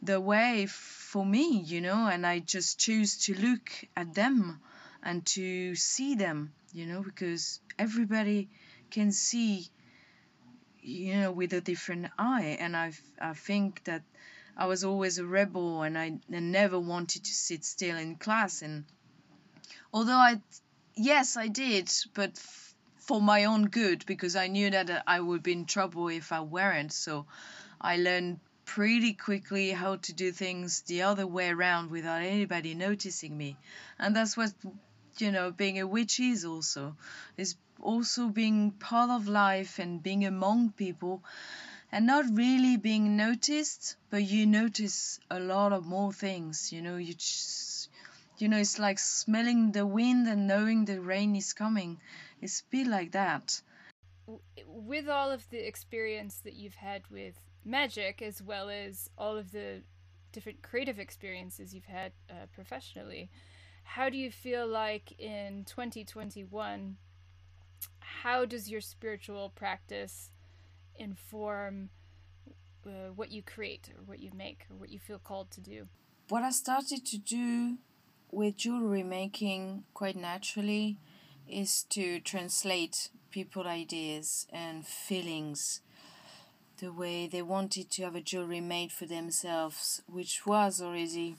[0.03, 4.61] the way for me, you know, and I just choose to look at them
[5.03, 8.49] and to see them, you know, because everybody
[8.91, 9.67] can see,
[10.83, 12.57] you know, with a different eye.
[12.61, 14.03] And I, I think that
[14.57, 18.63] I was always a rebel and I, I never wanted to sit still in class.
[18.63, 18.85] And
[19.93, 20.41] although I,
[20.95, 25.21] yes, I did, but f- for my own good, because I knew that uh, I
[25.21, 26.93] would be in trouble if I weren't.
[26.93, 27.27] So
[27.81, 33.37] I learned pretty quickly how to do things the other way around without anybody noticing
[33.37, 33.57] me.
[33.99, 34.53] And that's what
[35.19, 36.97] you know being a witch is also
[37.37, 41.23] is also being part of life and being among people
[41.93, 46.97] and not really being noticed but you notice a lot of more things you know
[46.97, 47.71] you just
[48.41, 52.01] you know it's like smelling the wind and knowing the rain is coming.
[52.41, 53.61] It's a bit like that.
[54.67, 59.53] With all of the experience that you've had with magic as well as all of
[59.53, 59.83] the
[60.33, 63.29] different creative experiences you've had uh, professionally
[63.83, 66.97] how do you feel like in 2021
[68.23, 70.31] how does your spiritual practice
[70.97, 71.91] inform
[72.87, 75.89] uh, what you create or what you make or what you feel called to do?
[76.29, 77.79] What i started to do
[78.31, 80.99] with jewelry making quite naturally
[81.49, 85.81] is to translate people ideas and feelings
[86.79, 91.37] the way they wanted to have a jewelry made for themselves which was already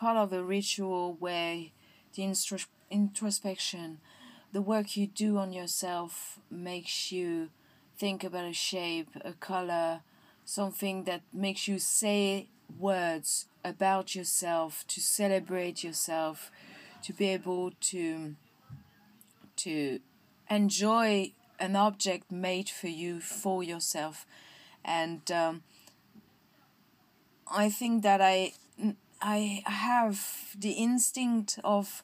[0.00, 1.66] part of a ritual where
[2.14, 2.22] the
[2.90, 3.98] introspection
[4.52, 7.50] the work you do on yourself makes you
[7.96, 10.00] think about a shape a color
[10.44, 16.50] something that makes you say words about yourself, to celebrate yourself,
[17.02, 18.36] to be able to
[19.56, 20.00] to
[20.48, 24.26] enjoy an object made for you for yourself,
[24.84, 25.62] and um,
[27.46, 28.54] I think that I
[29.20, 32.02] I have the instinct of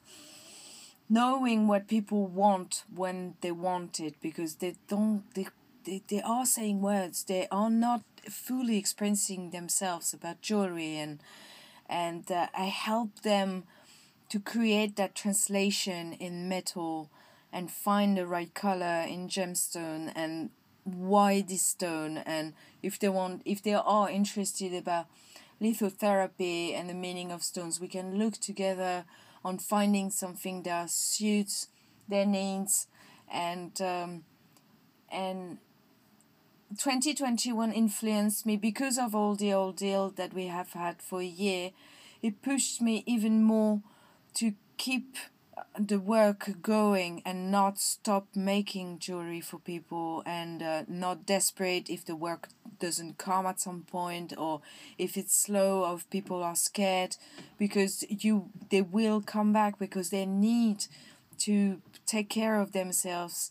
[1.09, 5.47] knowing what people want when they want it because they don't they,
[5.85, 7.25] they, they are saying words.
[7.25, 11.21] They are not fully expressing themselves about jewelry and
[11.89, 13.65] and uh, I help them
[14.29, 17.11] to create that translation in metal
[17.53, 20.51] and find the right color in gemstone and
[20.83, 22.53] why this stone and
[22.83, 25.07] if they want if they are interested about
[25.61, 29.05] lithotherapy and the meaning of stones we can look together
[29.45, 31.69] on finding something that suits
[32.09, 32.87] their needs
[33.33, 34.25] and um,
[35.11, 35.59] and
[36.79, 41.25] 2021 influenced me because of all the old deal that we have had for a
[41.25, 41.71] year.
[42.23, 43.83] It pushed me even more
[44.35, 45.17] to keep
[45.79, 52.05] the work going and not stop making jewelry for people and uh, not desperate if
[52.05, 54.61] the work doesn't come at some point or
[54.99, 57.17] if it's slow or if people are scared
[57.59, 60.85] because you they will come back because they need
[61.39, 63.51] to take care of themselves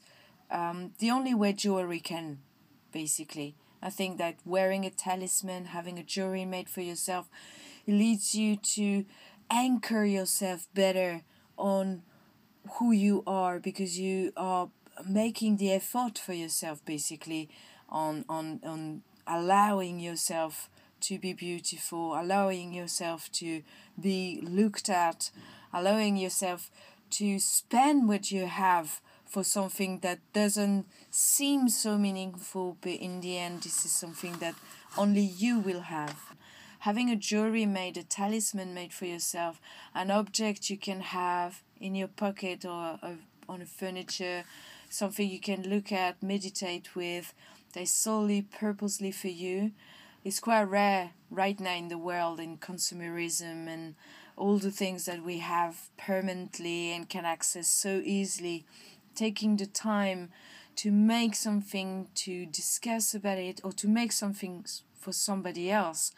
[0.51, 2.37] um, the only way jewelry can
[2.95, 3.55] basically.
[3.83, 7.29] I think that wearing a talisman, having a jewelry made for yourself,
[7.85, 9.05] leads you to
[9.51, 11.21] anchor yourself better
[11.57, 12.01] on
[12.73, 14.69] who you are because you are
[15.07, 17.49] making the effort for yourself basically
[17.89, 23.61] on on on allowing yourself to be beautiful allowing yourself to
[23.99, 25.31] be looked at
[25.73, 26.71] allowing yourself
[27.09, 33.37] to spend what you have for something that doesn't seem so meaningful, but in the
[33.37, 34.55] end, this is something that
[34.97, 36.34] only you will have.
[36.85, 39.59] Having a jewelry made, a talisman made for yourself,
[39.95, 43.17] an object you can have in your pocket or, or
[43.49, 44.43] on a furniture,
[44.87, 47.33] something you can look at, meditate with,
[47.73, 49.71] that's solely purposely for you,
[50.23, 53.95] is quite rare right now in the world in consumerism and
[54.37, 58.63] all the things that we have permanently and can access so easily.
[59.15, 60.29] Taking the time
[60.75, 64.67] to make something to discuss about it or to make something
[64.99, 66.11] for somebody else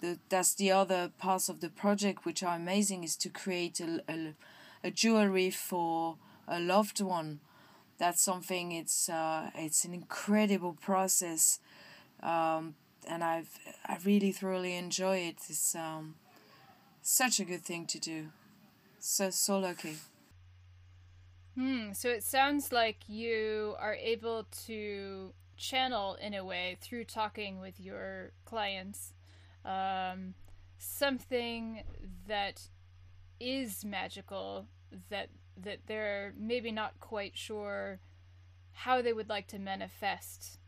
[0.00, 4.02] the, that's the other parts of the project which are amazing is to create a,
[4.08, 4.34] a,
[4.84, 7.40] a jewelry for a loved one.
[7.98, 11.58] That's something it's uh, it's an incredible process
[12.22, 12.74] um,
[13.08, 15.38] and I've I really thoroughly enjoy it.
[15.48, 16.14] It's um,
[17.02, 18.28] such a good thing to do.
[19.00, 19.96] So so lucky.
[21.56, 21.92] Hmm.
[21.92, 27.80] So it sounds like you are able to channel in a way through talking with
[27.80, 29.12] your clients
[29.68, 30.34] um,
[30.78, 31.82] something
[32.26, 32.62] that
[33.38, 34.66] is magical
[35.10, 38.00] that that they're maybe not quite sure
[38.72, 40.58] how they would like to manifest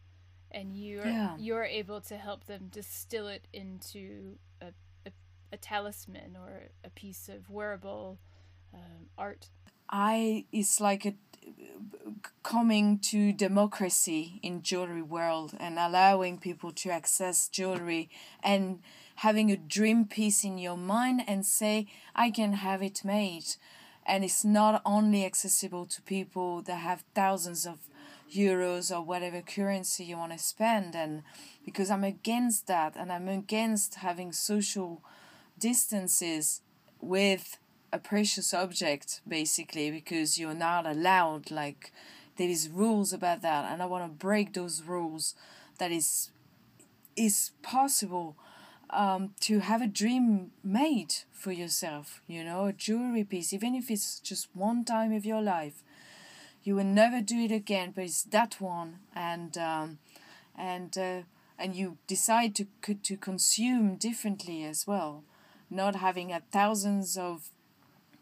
[0.50, 1.36] and you're yeah.
[1.38, 4.66] you're able to help them distill it into a,
[5.06, 5.10] a,
[5.52, 8.18] a talisman or a piece of wearable
[8.74, 9.48] um, art
[9.88, 11.14] I it's like a
[12.42, 18.10] coming to democracy in jewelry world and allowing people to access jewelry
[18.42, 18.80] and
[19.20, 23.44] having a dream piece in your mind and say I can have it made.
[24.06, 27.78] And it's not only accessible to people that have thousands of
[28.34, 31.22] euros or whatever currency you want to spend and
[31.64, 35.02] because I'm against that and I'm against having social
[35.58, 36.62] distances
[37.00, 37.58] with
[37.92, 41.92] a precious object basically because you're not allowed like
[42.36, 45.34] there is rules about that and i want to break those rules
[45.78, 46.30] that is
[47.16, 48.36] is possible
[48.92, 53.90] um, to have a dream made for yourself you know a jewelry piece even if
[53.90, 55.82] it's just one time of your life.
[56.62, 59.98] You will never do it again but it's that one and um,
[60.56, 61.22] and uh,
[61.58, 62.66] and you decide to
[63.02, 65.24] to consume differently as well.
[65.70, 67.50] Not having a thousands of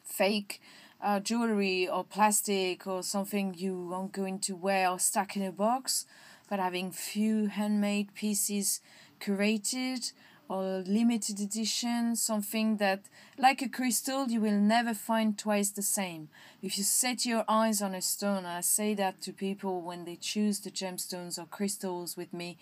[0.04, 0.60] fake
[1.00, 5.52] uh, jewelry or plastic or something you aren't going to wear or stuck in a
[5.52, 6.06] box,
[6.48, 8.80] but having few handmade pieces
[9.20, 10.12] curated
[10.49, 13.03] or limited edition, something that,
[13.38, 16.28] like a crystal, you will never find twice the same.
[16.62, 20.16] If you set your eyes on a stone, I say that to people when they
[20.16, 22.57] choose the gemstones or crystals with me,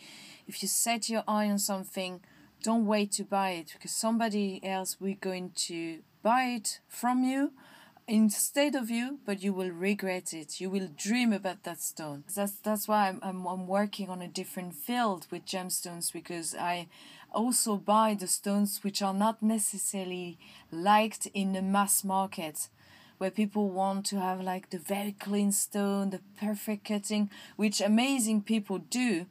[0.48, 2.20] if you set your eye on something,
[2.62, 7.52] don't wait to buy it because somebody else will going to buy it from you
[8.08, 12.52] instead of you but you will regret it you will dream about that stone that's
[12.52, 16.86] that's why I'm, I'm, I'm working on a different field with gemstones because i
[17.36, 20.38] also buy the stones which are not necessarily
[20.72, 22.68] liked in the mass market
[23.18, 28.42] where people want to have like the very clean stone the perfect cutting which amazing
[28.42, 29.26] people do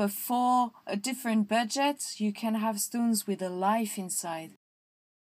[0.00, 4.52] but for a different budget, you can have stones with a life inside.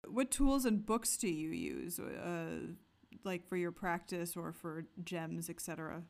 [0.07, 2.75] What tools and books do you use, uh,
[3.23, 6.03] like for your practice or for gems, etc.?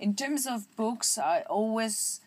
[0.00, 2.22] In terms of books, I always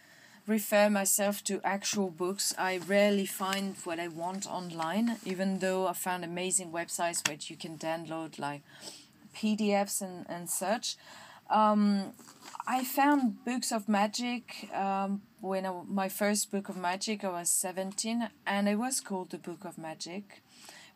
[0.48, 2.54] refer myself to actual books.
[2.58, 7.56] I rarely find what I want online, even though I found amazing websites where you
[7.56, 8.62] can download like
[9.36, 10.98] PDFs and, and such.
[11.50, 12.14] Um,
[12.66, 17.50] I found books of magic um, when I, my first book of magic I was
[17.50, 20.42] 17 and it was called the Book of Magic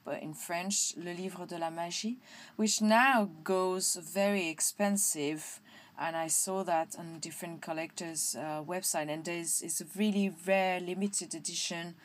[0.05, 2.19] but in French Le Livre de la Magie
[2.55, 5.59] which now goes very expensive
[5.99, 10.79] and I saw that on different collectors uh, website and there's it's a really rare
[10.79, 11.95] limited edition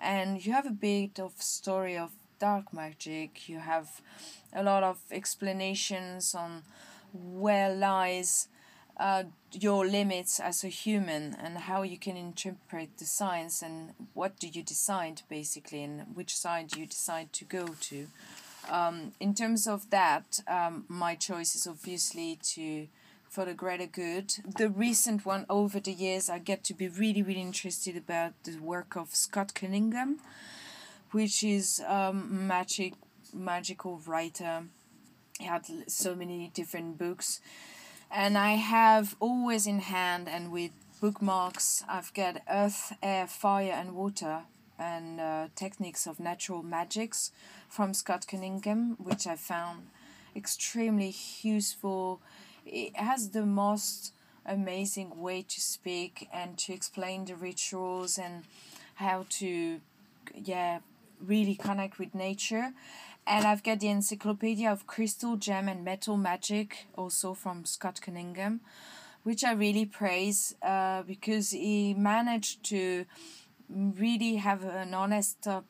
[0.00, 4.00] and you have a bit of story of dark magic you have
[4.52, 6.62] a lot of explanations on
[7.12, 8.48] where lies
[8.98, 14.38] uh, your limits as a human and how you can interpret the science and what
[14.38, 18.06] do you decide basically and which side you decide to go to.
[18.70, 22.88] Um, in terms of that, um, my choice is obviously to
[23.36, 24.32] for the greater good.
[24.56, 28.56] The recent one over the years, I get to be really, really interested about the
[28.56, 30.20] work of Scott Cunningham,
[31.10, 32.94] which is um, magic,
[33.34, 34.62] magical writer.
[35.38, 37.42] He had so many different books
[38.10, 40.70] and I have always in hand and with
[41.02, 44.44] bookmarks I've got earth, air, fire, and water
[44.78, 47.32] and uh, techniques of natural magics
[47.68, 49.88] from Scott Cunningham, which I found
[50.34, 52.22] extremely useful.
[52.66, 54.12] It has the most
[54.44, 58.42] amazing way to speak and to explain the rituals and
[58.96, 59.80] how to,
[60.34, 60.80] yeah,
[61.24, 62.72] really connect with nature.
[63.26, 68.60] And I've got the Encyclopedia of Crystal, Gem, and Metal Magic, also from Scott Cunningham,
[69.22, 73.04] which I really praise uh, because he managed to
[73.68, 75.62] really have an honest uh,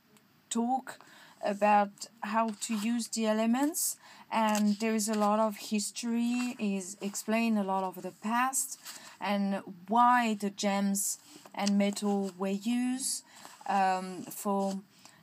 [0.51, 0.99] talk
[1.45, 3.97] about how to use the elements
[4.31, 8.79] and there is a lot of history is explained a lot of the past
[9.21, 11.19] and why the gems
[11.55, 13.25] and metal were used
[13.69, 14.81] um, for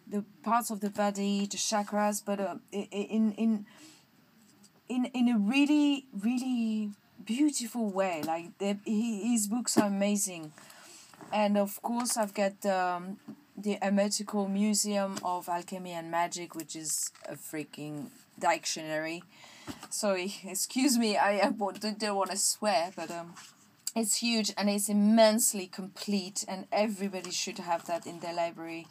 [0.08, 3.66] the parts of the body, the chakras, but uh, in in
[4.90, 6.92] in in a really really
[7.26, 8.22] beautiful way.
[8.26, 10.52] Like the, his books are amazing,
[11.32, 13.18] and of course I've got um,
[13.58, 18.08] the Hermetical Museum of Alchemy and Magic, which is a freaking
[18.40, 19.24] dictionary.
[19.90, 21.18] Sorry, excuse me.
[21.18, 23.34] I, I don't want to swear, but um,
[23.96, 28.88] it's huge and it's immensely complete, and everybody should have that in their library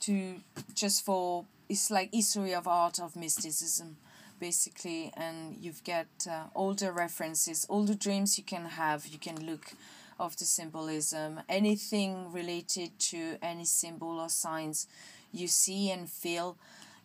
[0.00, 0.36] to
[0.74, 3.96] just for it's like history of art of mysticism
[4.38, 9.18] basically and you've got uh, all the references all the dreams you can have you
[9.18, 9.72] can look
[10.20, 14.86] of the symbolism anything related to any symbol or signs
[15.32, 16.56] you see and feel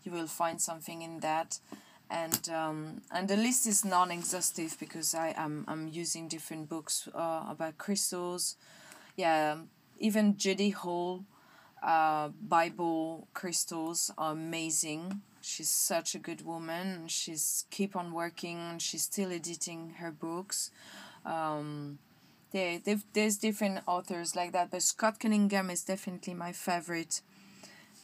[0.04, 1.60] you will find something in that
[2.10, 7.08] and um, and the list is non-exhaustive because I am I'm, I'm using different books
[7.14, 8.56] uh, about crystals
[9.16, 9.58] yeah
[10.00, 11.24] even Judy Hall
[11.82, 15.22] uh, Bible crystals are amazing.
[15.42, 17.08] She's such a good woman.
[17.08, 18.78] She's keep on working.
[18.78, 20.70] She's still editing her books.
[21.26, 21.98] Um,
[22.52, 27.22] there's different authors like that, but Scott Cunningham is definitely my favorite.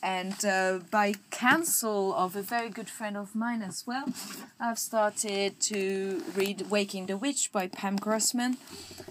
[0.04, 4.06] And uh, by counsel of a very good friend of mine as well,
[4.60, 8.58] I've started to read Waking the Witch by Pam Grossman,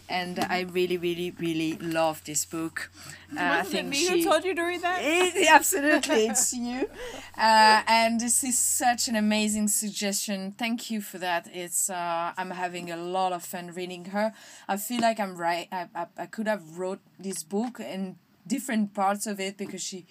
[0.09, 2.91] and I really, really, really love this book.
[3.33, 5.01] Uh, I think me she, who told you to read that?
[5.03, 6.89] It, absolutely, it's you.
[7.37, 10.53] Uh, and this is such an amazing suggestion.
[10.53, 11.49] Thank you for that.
[11.53, 14.33] It's uh, I'm having a lot of fun reading her.
[14.69, 15.67] I feel like I'm right.
[15.73, 18.17] I, I, I could have wrote this book in
[18.47, 20.07] different parts of it because she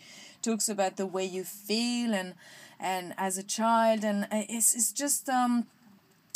[0.45, 2.33] talks about the way you feel and
[2.79, 5.65] and as a child and it's, it's just um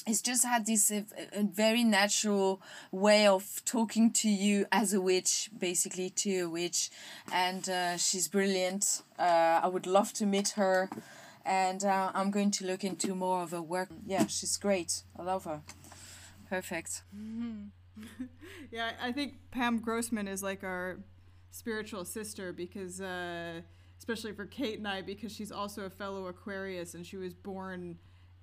[0.08, 1.02] it's just had this uh,
[1.34, 6.90] a very natural way of talking to you as a witch basically to a witch.
[7.32, 9.04] And uh, she's brilliant.
[9.20, 10.90] Uh, i would love to meet her.
[11.46, 13.90] And uh, i'm going to look into more of her work.
[14.06, 15.04] Yeah she's great.
[15.18, 15.62] I love her.
[16.50, 17.04] Perfect.
[18.72, 21.00] Yeah i think pam grossman is like our
[21.52, 23.62] spiritual sister because uh,
[24.00, 28.00] especially for Kate and I because she's also a fellow Aquarius and she was born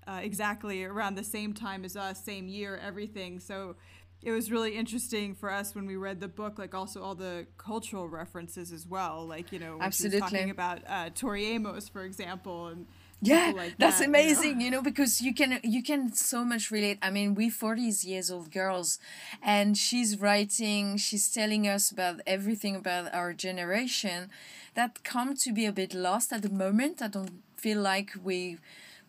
[0.07, 3.41] uh, exactly around the same time as us, same year, everything.
[3.41, 3.75] So
[4.23, 7.47] it was really interesting for us when we read the book, like also all the
[7.59, 12.05] cultural references as well, like you know, when absolutely talking about uh, Tori Amos, for
[12.05, 12.87] example, and
[13.23, 14.65] yeah like that's that, amazing you know?
[14.65, 14.83] you know?
[14.83, 18.99] because you can you can so much relate i mean we 40s years old girls
[19.43, 24.31] and she's writing she's telling us about everything about our generation
[24.75, 28.59] that come to be a bit lost at the moment i don't feel like we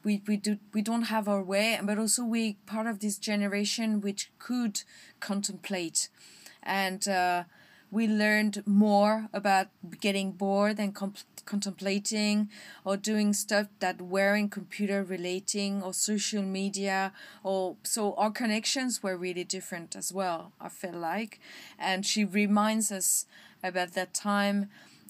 [0.04, 4.00] we, we do we don't have our way but also we part of this generation
[4.00, 4.84] which could
[5.20, 6.08] contemplate
[6.64, 7.44] and uh,
[7.90, 9.68] we learned more about
[10.02, 10.94] getting bored and
[11.46, 12.50] contemplating
[12.84, 17.14] or doing stuff that weren't computer relating or social media
[17.44, 21.40] or so our connections were really different as well i feel like.
[21.80, 23.26] And she reminds us
[23.64, 24.70] about that time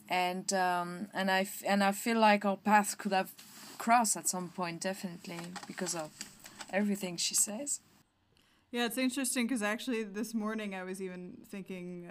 [0.10, 3.32] and um, and I f- and I feel like our path could have
[3.78, 6.12] crossed at some point definitely because of
[6.72, 7.82] everything she says
[8.72, 12.04] yeah, it's interesting because actually this morning I was even thinking,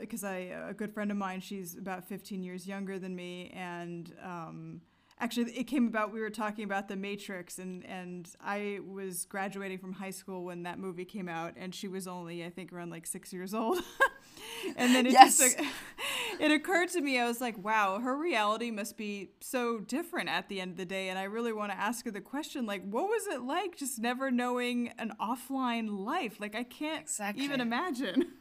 [0.00, 0.36] because uh, uh, I
[0.68, 4.80] a good friend of mine, she's about 15 years younger than me, and um,
[5.18, 9.78] actually it came about we were talking about the Matrix, and and I was graduating
[9.78, 12.90] from high school when that movie came out, and she was only I think around
[12.90, 13.78] like six years old.
[14.76, 15.38] and then it yes.
[15.38, 15.60] just
[16.40, 20.48] it occurred to me i was like wow her reality must be so different at
[20.48, 22.82] the end of the day and i really want to ask her the question like
[22.88, 27.44] what was it like just never knowing an offline life like i can't exactly.
[27.44, 28.32] even imagine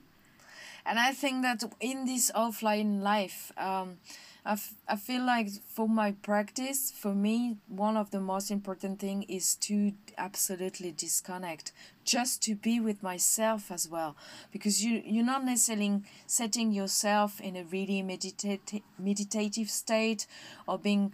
[0.86, 3.98] and i think that in this offline life um,
[4.46, 4.58] I,
[4.90, 9.56] I feel like for my practice for me one of the most important thing is
[9.56, 11.72] to absolutely disconnect
[12.04, 14.18] just to be with myself as well.
[14.52, 20.28] Because you you're not necessarily setting yourself in a really meditative meditative state
[20.68, 21.14] or being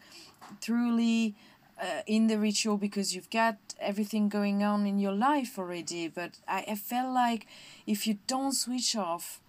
[0.60, 1.36] truly
[1.80, 6.08] uh, in the ritual because you've got everything going on in your life already.
[6.08, 7.46] But I, I felt like
[7.86, 9.40] if you don't switch off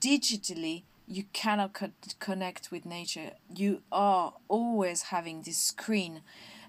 [0.00, 0.82] digitally
[1.12, 3.32] you cannot co- connect with nature.
[3.54, 6.22] You are always having this screen.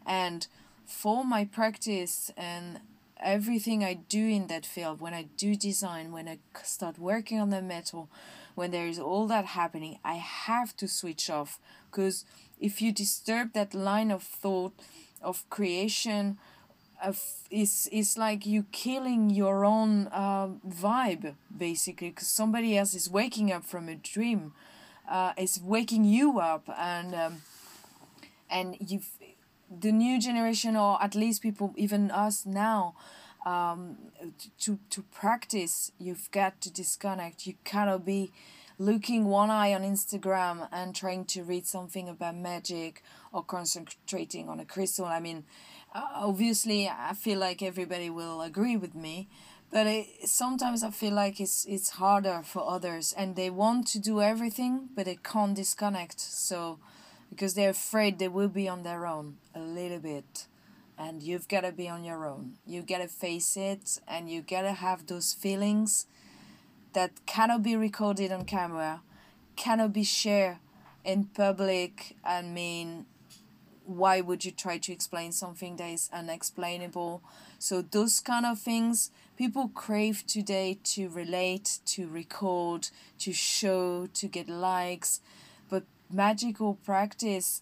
[0.06, 0.48] And
[0.86, 2.82] for my practice and
[3.20, 7.50] everything I do in that field, when I do design, when I start working on
[7.50, 8.10] the metal,
[8.56, 12.26] when there is all that happening, I have to switch off because
[12.60, 14.74] if you disturb that line of thought
[15.22, 16.38] of creation,
[17.50, 23.52] is is like you killing your own uh, vibe basically because somebody else is waking
[23.52, 24.54] up from a dream
[25.10, 27.42] uh, is waking you up and um,
[28.50, 29.02] and you
[29.70, 32.94] the new generation or at least people even us now
[33.46, 33.98] um,
[34.60, 37.46] to to practice you've got to disconnect.
[37.46, 38.32] You cannot be
[38.80, 44.60] looking one eye on Instagram and trying to read something about magic or concentrating on
[44.60, 45.06] a crystal.
[45.06, 45.44] I mean
[45.94, 49.28] Uh, obviously I feel like everybody will agree with me
[49.72, 54.00] but it, sometimes I feel like it's it's harder for others and they want to
[54.00, 56.80] do everything but they can't disconnect so
[57.30, 60.48] because they're afraid they will be on their own a little bit
[60.98, 62.54] and you've got to be on your own.
[62.66, 66.06] You got to face it and you got to have those feelings
[66.94, 69.02] that cannot be recorded on camera
[69.56, 70.58] cannot be shared
[71.04, 73.06] in public I mean
[73.86, 77.22] why would you try to explain something that is unexplainable
[77.60, 84.28] so those kind of things people crave today to relate to record to show to
[84.28, 85.22] get likes
[85.70, 87.62] but magical practice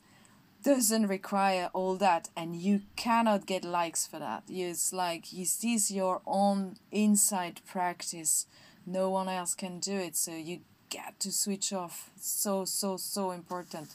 [0.63, 5.89] doesn't require all that and you cannot get likes for that it's like this is
[5.89, 8.45] your own inside practice
[8.85, 10.61] no one else can do it so you
[10.91, 12.11] got to switch off.
[12.19, 13.89] So so so important.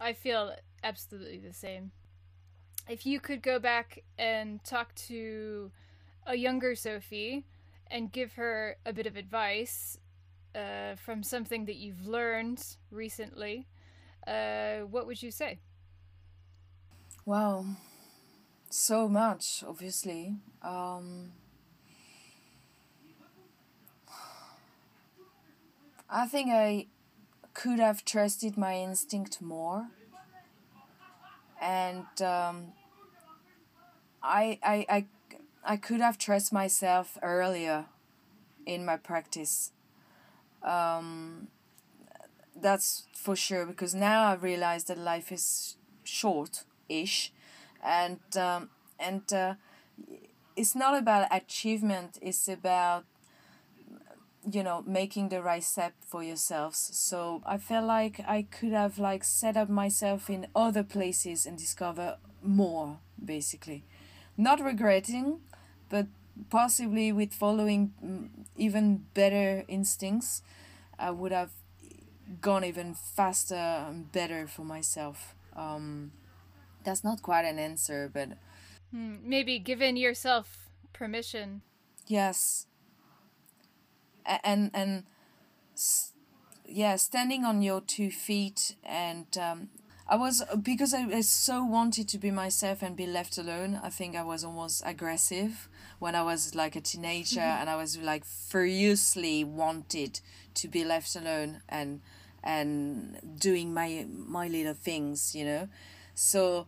[0.00, 1.92] I feel absolutely the same.
[2.88, 5.70] If you could go back and talk to
[6.26, 7.44] a younger Sophie
[7.90, 9.98] and give her a bit of advice
[10.54, 13.66] uh, from something that you've learned recently,
[14.26, 15.58] uh, what would you say?
[17.24, 17.64] Wow,
[18.70, 20.36] so much, obviously.
[20.62, 21.32] Um,
[26.08, 26.86] I think I
[27.52, 29.88] could have trusted my instinct more.
[31.60, 32.72] And um,
[34.22, 35.06] I, I, I,
[35.64, 37.86] I could have trusted myself earlier
[38.66, 39.72] in my practice.
[40.62, 41.48] Um,
[42.60, 47.32] that's for sure because now I realize that life is short ish
[47.84, 49.54] and um, and uh,
[50.56, 53.04] it's not about achievement it's about
[54.50, 56.78] you know making the right step for yourselves.
[56.92, 61.58] So i felt like i could have like set up myself in other places and
[61.58, 63.84] discover more basically.
[64.36, 65.40] Not regretting
[65.88, 66.06] but
[66.50, 70.42] possibly with following mm, even better instincts
[70.98, 71.50] i would have
[72.40, 75.34] gone even faster and better for myself.
[75.54, 76.12] Um,
[76.84, 78.28] that's not quite an answer but
[78.92, 81.62] hmm, maybe giving yourself permission.
[82.06, 82.66] Yes
[84.44, 85.04] and and
[86.68, 89.68] yeah standing on your two feet and um,
[90.08, 93.88] i was because I, I so wanted to be myself and be left alone i
[93.88, 95.68] think i was almost aggressive
[95.98, 97.60] when i was like a teenager mm-hmm.
[97.60, 100.20] and i was like furiously wanted
[100.54, 102.00] to be left alone and
[102.42, 105.68] and doing my my little things you know
[106.14, 106.66] so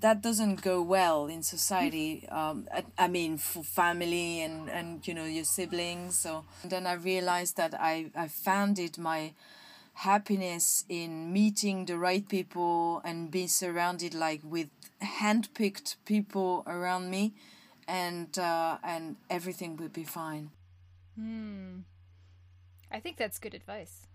[0.00, 5.14] that doesn't go well in society um, I, I mean for family and and you
[5.14, 6.18] know your siblings.
[6.18, 9.32] So then i realized that i i founded my
[9.94, 14.68] happiness in meeting the right people and being surrounded like with
[15.00, 17.32] handpicked people around me
[17.86, 20.50] and uh, and everything would be fine.
[21.16, 21.80] Hmm.
[22.90, 24.06] I think that's good advice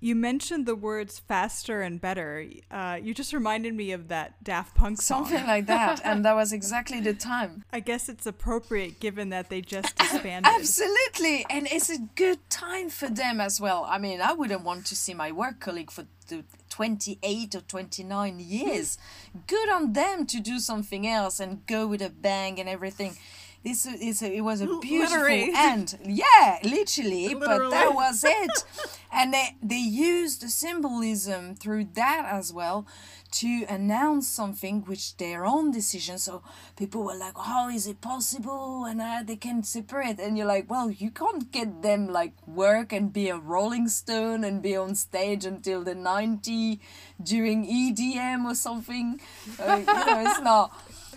[0.00, 2.46] you mentioned the words faster and better.
[2.70, 5.26] Uh, you just reminded me of that Daft Punk song.
[5.26, 6.00] Something like that.
[6.04, 7.64] and that was exactly the time.
[7.72, 10.50] I guess it's appropriate given that they just disbanded.
[10.52, 11.44] Absolutely.
[11.50, 13.86] And it's a good time for them as well.
[13.88, 18.40] I mean, I wouldn't want to see my work colleague for the 28 or 29
[18.40, 18.96] years.
[19.46, 23.16] good on them to do something else and go with a bang and everything
[23.62, 25.98] this is it was a beautiful end.
[26.04, 28.64] Yeah literally, literally, but that was it.
[29.12, 32.86] And they they used the symbolism through that as well
[33.32, 36.16] to announce something which their own decision.
[36.16, 36.44] So
[36.76, 38.84] people were like how is it possible?
[38.84, 40.20] And uh, they can separate.
[40.20, 44.44] And you're like well you can't get them like work and be a rolling stone
[44.44, 46.78] and be on stage until the 90
[47.20, 49.20] during edm or something.
[49.58, 50.70] Uh, you know it's not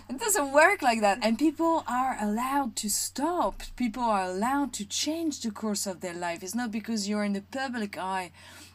[0.08, 1.18] it doesn't work like that.
[1.22, 3.62] And people are allowed to stop.
[3.76, 6.42] People are allowed to change the course of their life.
[6.42, 8.30] It's not because you're in the public eye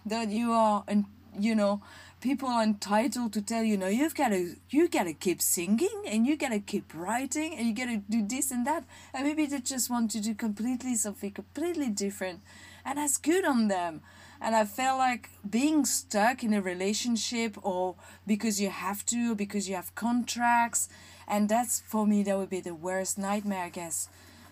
[0.05, 1.05] that you are, and
[1.38, 1.82] you know,
[2.19, 6.03] people are entitled to tell you, no, you've got to, you got to keep singing
[6.07, 8.84] and you got to keep writing and you got to do this and that.
[9.13, 12.41] And maybe they just want to do completely something completely different,
[12.84, 14.01] and that's good on them
[14.41, 19.36] and I felt like being stuck in a relationship or because you have to, or
[19.36, 20.88] because you have contracts,
[21.30, 24.09] and that's for me that would be the worst nightmare i guess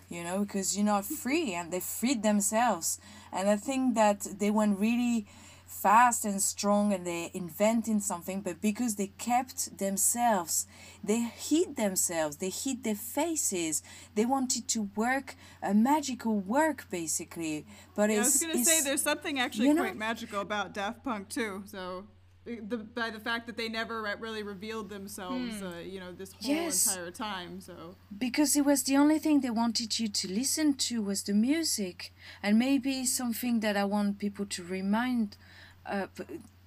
[0.08, 2.98] you know because you're not free and they freed themselves.
[3.32, 5.26] And i think that they went really
[5.66, 10.66] fast and strong and they inventing something but because they kept themselves
[11.04, 13.82] they hid themselves they hid their faces.
[14.14, 17.66] They wanted to work a magical work basically.
[17.94, 21.28] But yeah, i was gonna say there's something actually quite know, magical about daft punk
[21.28, 22.04] too so
[22.56, 25.66] the, by the fact that they never really revealed themselves, hmm.
[25.66, 26.86] uh, you know, this whole yes.
[26.86, 27.60] entire time.
[27.60, 31.34] So because it was the only thing they wanted you to listen to was the
[31.34, 35.36] music, and maybe something that I want people to remind,
[35.86, 36.06] uh,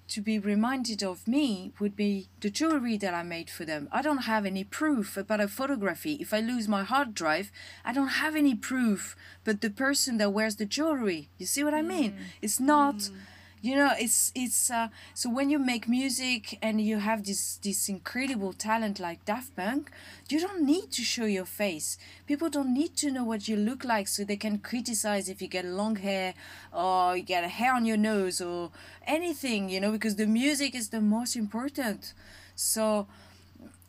[0.08, 3.88] to be reminded of me would be the jewelry that I made for them.
[3.92, 6.14] I don't have any proof about a photography.
[6.20, 7.52] If I lose my hard drive,
[7.86, 9.16] I don't have any proof,
[9.46, 11.30] but the person that wears the jewelry.
[11.38, 12.12] You see what I mean?
[12.12, 12.18] Mm.
[12.42, 12.96] It's not.
[12.96, 13.16] Mm
[13.62, 17.88] you know it's it's uh, so when you make music and you have this this
[17.89, 19.91] incredible talent like daft punk
[20.30, 21.97] you don't need to show your face.
[22.26, 25.47] People don't need to know what you look like so they can criticize if you
[25.47, 26.34] get long hair
[26.72, 28.72] or you get a hair on your nose or
[29.05, 32.14] anything you know because the music is the most important.
[32.55, 33.07] So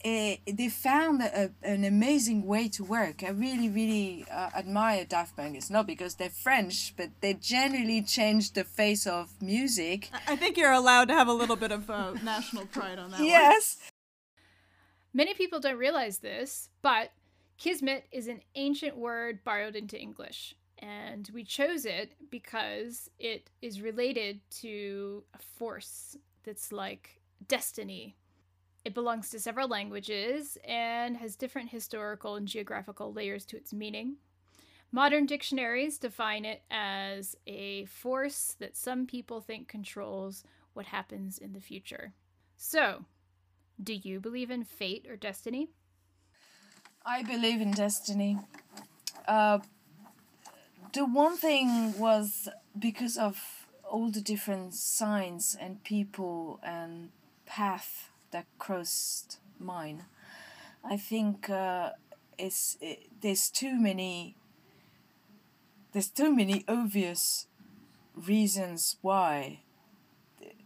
[0.04, 3.22] uh, they found a, an amazing way to work.
[3.22, 5.56] I really, really uh, admire Daft Punk.
[5.56, 10.10] It's not because they're French, but they generally changed the face of music.
[10.26, 13.20] I think you're allowed to have a little bit of uh, national pride on that.
[13.20, 13.78] Yes.
[13.78, 13.88] One.
[15.14, 17.12] Many people don't realize this, but
[17.58, 20.54] Kismet is an ancient word borrowed into English.
[20.78, 28.16] And we chose it because it is related to a force that's like destiny
[28.84, 34.16] it belongs to several languages and has different historical and geographical layers to its meaning.
[34.90, 41.52] Modern dictionaries define it as a force that some people think controls what happens in
[41.52, 42.12] the future.
[42.56, 43.04] So,
[43.82, 45.70] do you believe in fate or destiny?
[47.06, 48.38] I believe in destiny.
[49.26, 49.60] Uh,
[50.92, 57.10] the one thing was because of all the different signs and people and
[57.46, 60.04] path that crossed mine.
[60.84, 61.90] I think uh,
[62.38, 64.36] it's it, there's too many
[65.92, 67.46] there's too many obvious
[68.16, 69.60] reasons why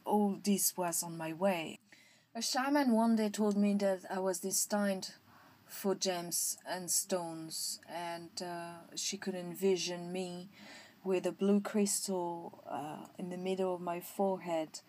[0.05, 1.81] all this was on my way.
[2.35, 5.15] A shaman one day told me that I was destined
[5.67, 10.49] for gems and stones, and uh, she could envision me
[11.03, 14.81] with a blue crystal uh, in the middle of my forehead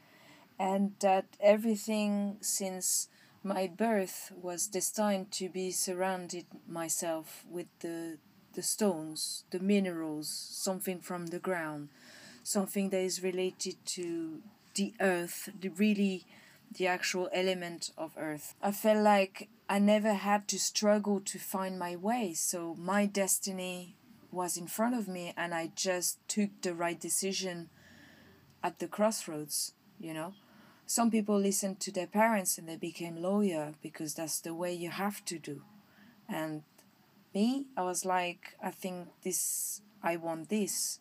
[0.60, 3.10] and that everything since
[3.44, 8.18] my birth was destined to be surrounded myself with the
[8.54, 11.90] the stones, the minerals, something from the ground,
[12.42, 14.42] something that is related to
[14.74, 16.26] the earth, the really
[16.72, 18.56] the actual element of earth.
[18.60, 23.96] I felt like I never had to struggle to find my way, so my destiny
[24.32, 27.70] was in front of me and I just took the right decision
[28.64, 30.34] at the crossroads, you know
[30.88, 34.90] some people listened to their parents and they became lawyer because that's the way you
[34.90, 35.62] have to do.
[36.28, 36.64] And
[37.36, 41.00] me i was like i think this i want this.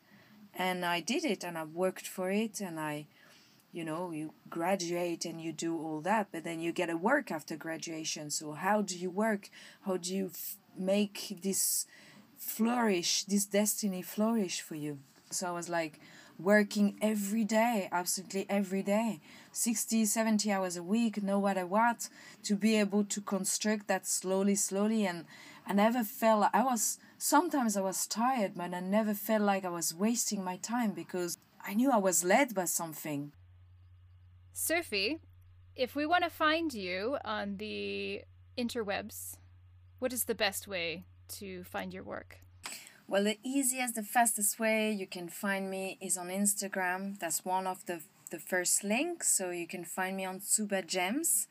[0.59, 3.07] And i did it and i worked for it and i
[3.73, 7.31] you know you graduate and you do all that but then you get a work
[7.31, 8.31] after graduation.
[8.31, 9.51] So how do you work?
[9.87, 11.87] How do you f- make this
[12.37, 14.99] flourish this destiny flourish for you?
[15.31, 16.01] So i was like
[16.39, 19.21] working every day, absolutely every day,
[19.57, 22.11] 60, 70 hours a week, no matter what,
[22.43, 25.07] to be able to construct that slowly, slowly.
[25.07, 25.25] And
[25.67, 29.71] I never felt, I was, sometimes I was tired, but I never felt like I
[29.71, 33.33] was wasting my time because I knew I was led by something.
[34.53, 35.21] Sophie,
[35.75, 38.25] if we want to find you on the
[38.59, 39.39] interwebs,
[40.01, 41.07] what is the best way
[41.39, 42.41] to find your work?
[43.09, 47.19] Well, the easiest, the fastest way you can find me is on Instagram.
[47.19, 49.23] That's one of the the first link.
[49.25, 51.49] So you can find me on Tsuba Gems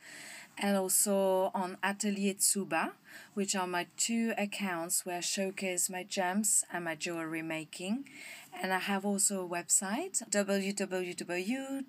[0.58, 2.92] and also on Atelier Tsuba,
[3.34, 8.08] which are my two accounts where I showcase my gems and my jewelry making.
[8.52, 11.84] And I have also a website www.tsubagems.com,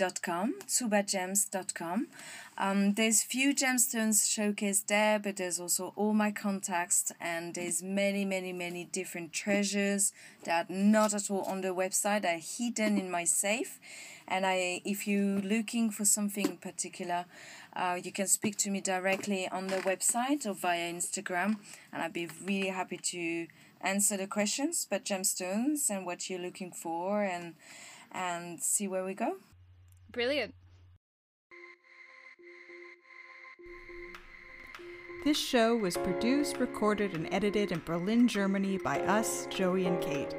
[0.00, 2.06] tsubagems.com.
[2.58, 8.24] Um, there's few gemstones showcased there, but there's also all my contacts and there's many,
[8.24, 10.12] many, many different treasures
[10.44, 13.80] that are not at all on the website, are hidden in my safe.
[14.28, 17.24] And I, if you're looking for something in particular,
[17.74, 21.56] uh, you can speak to me directly on the website or via Instagram,
[21.92, 23.46] and I'd be really happy to
[23.80, 27.54] answer the questions about gemstones and what you're looking for, and
[28.12, 29.36] and see where we go.
[30.12, 30.54] Brilliant.
[35.24, 40.34] This show was produced, recorded, and edited in Berlin, Germany by us, Joey and Kate.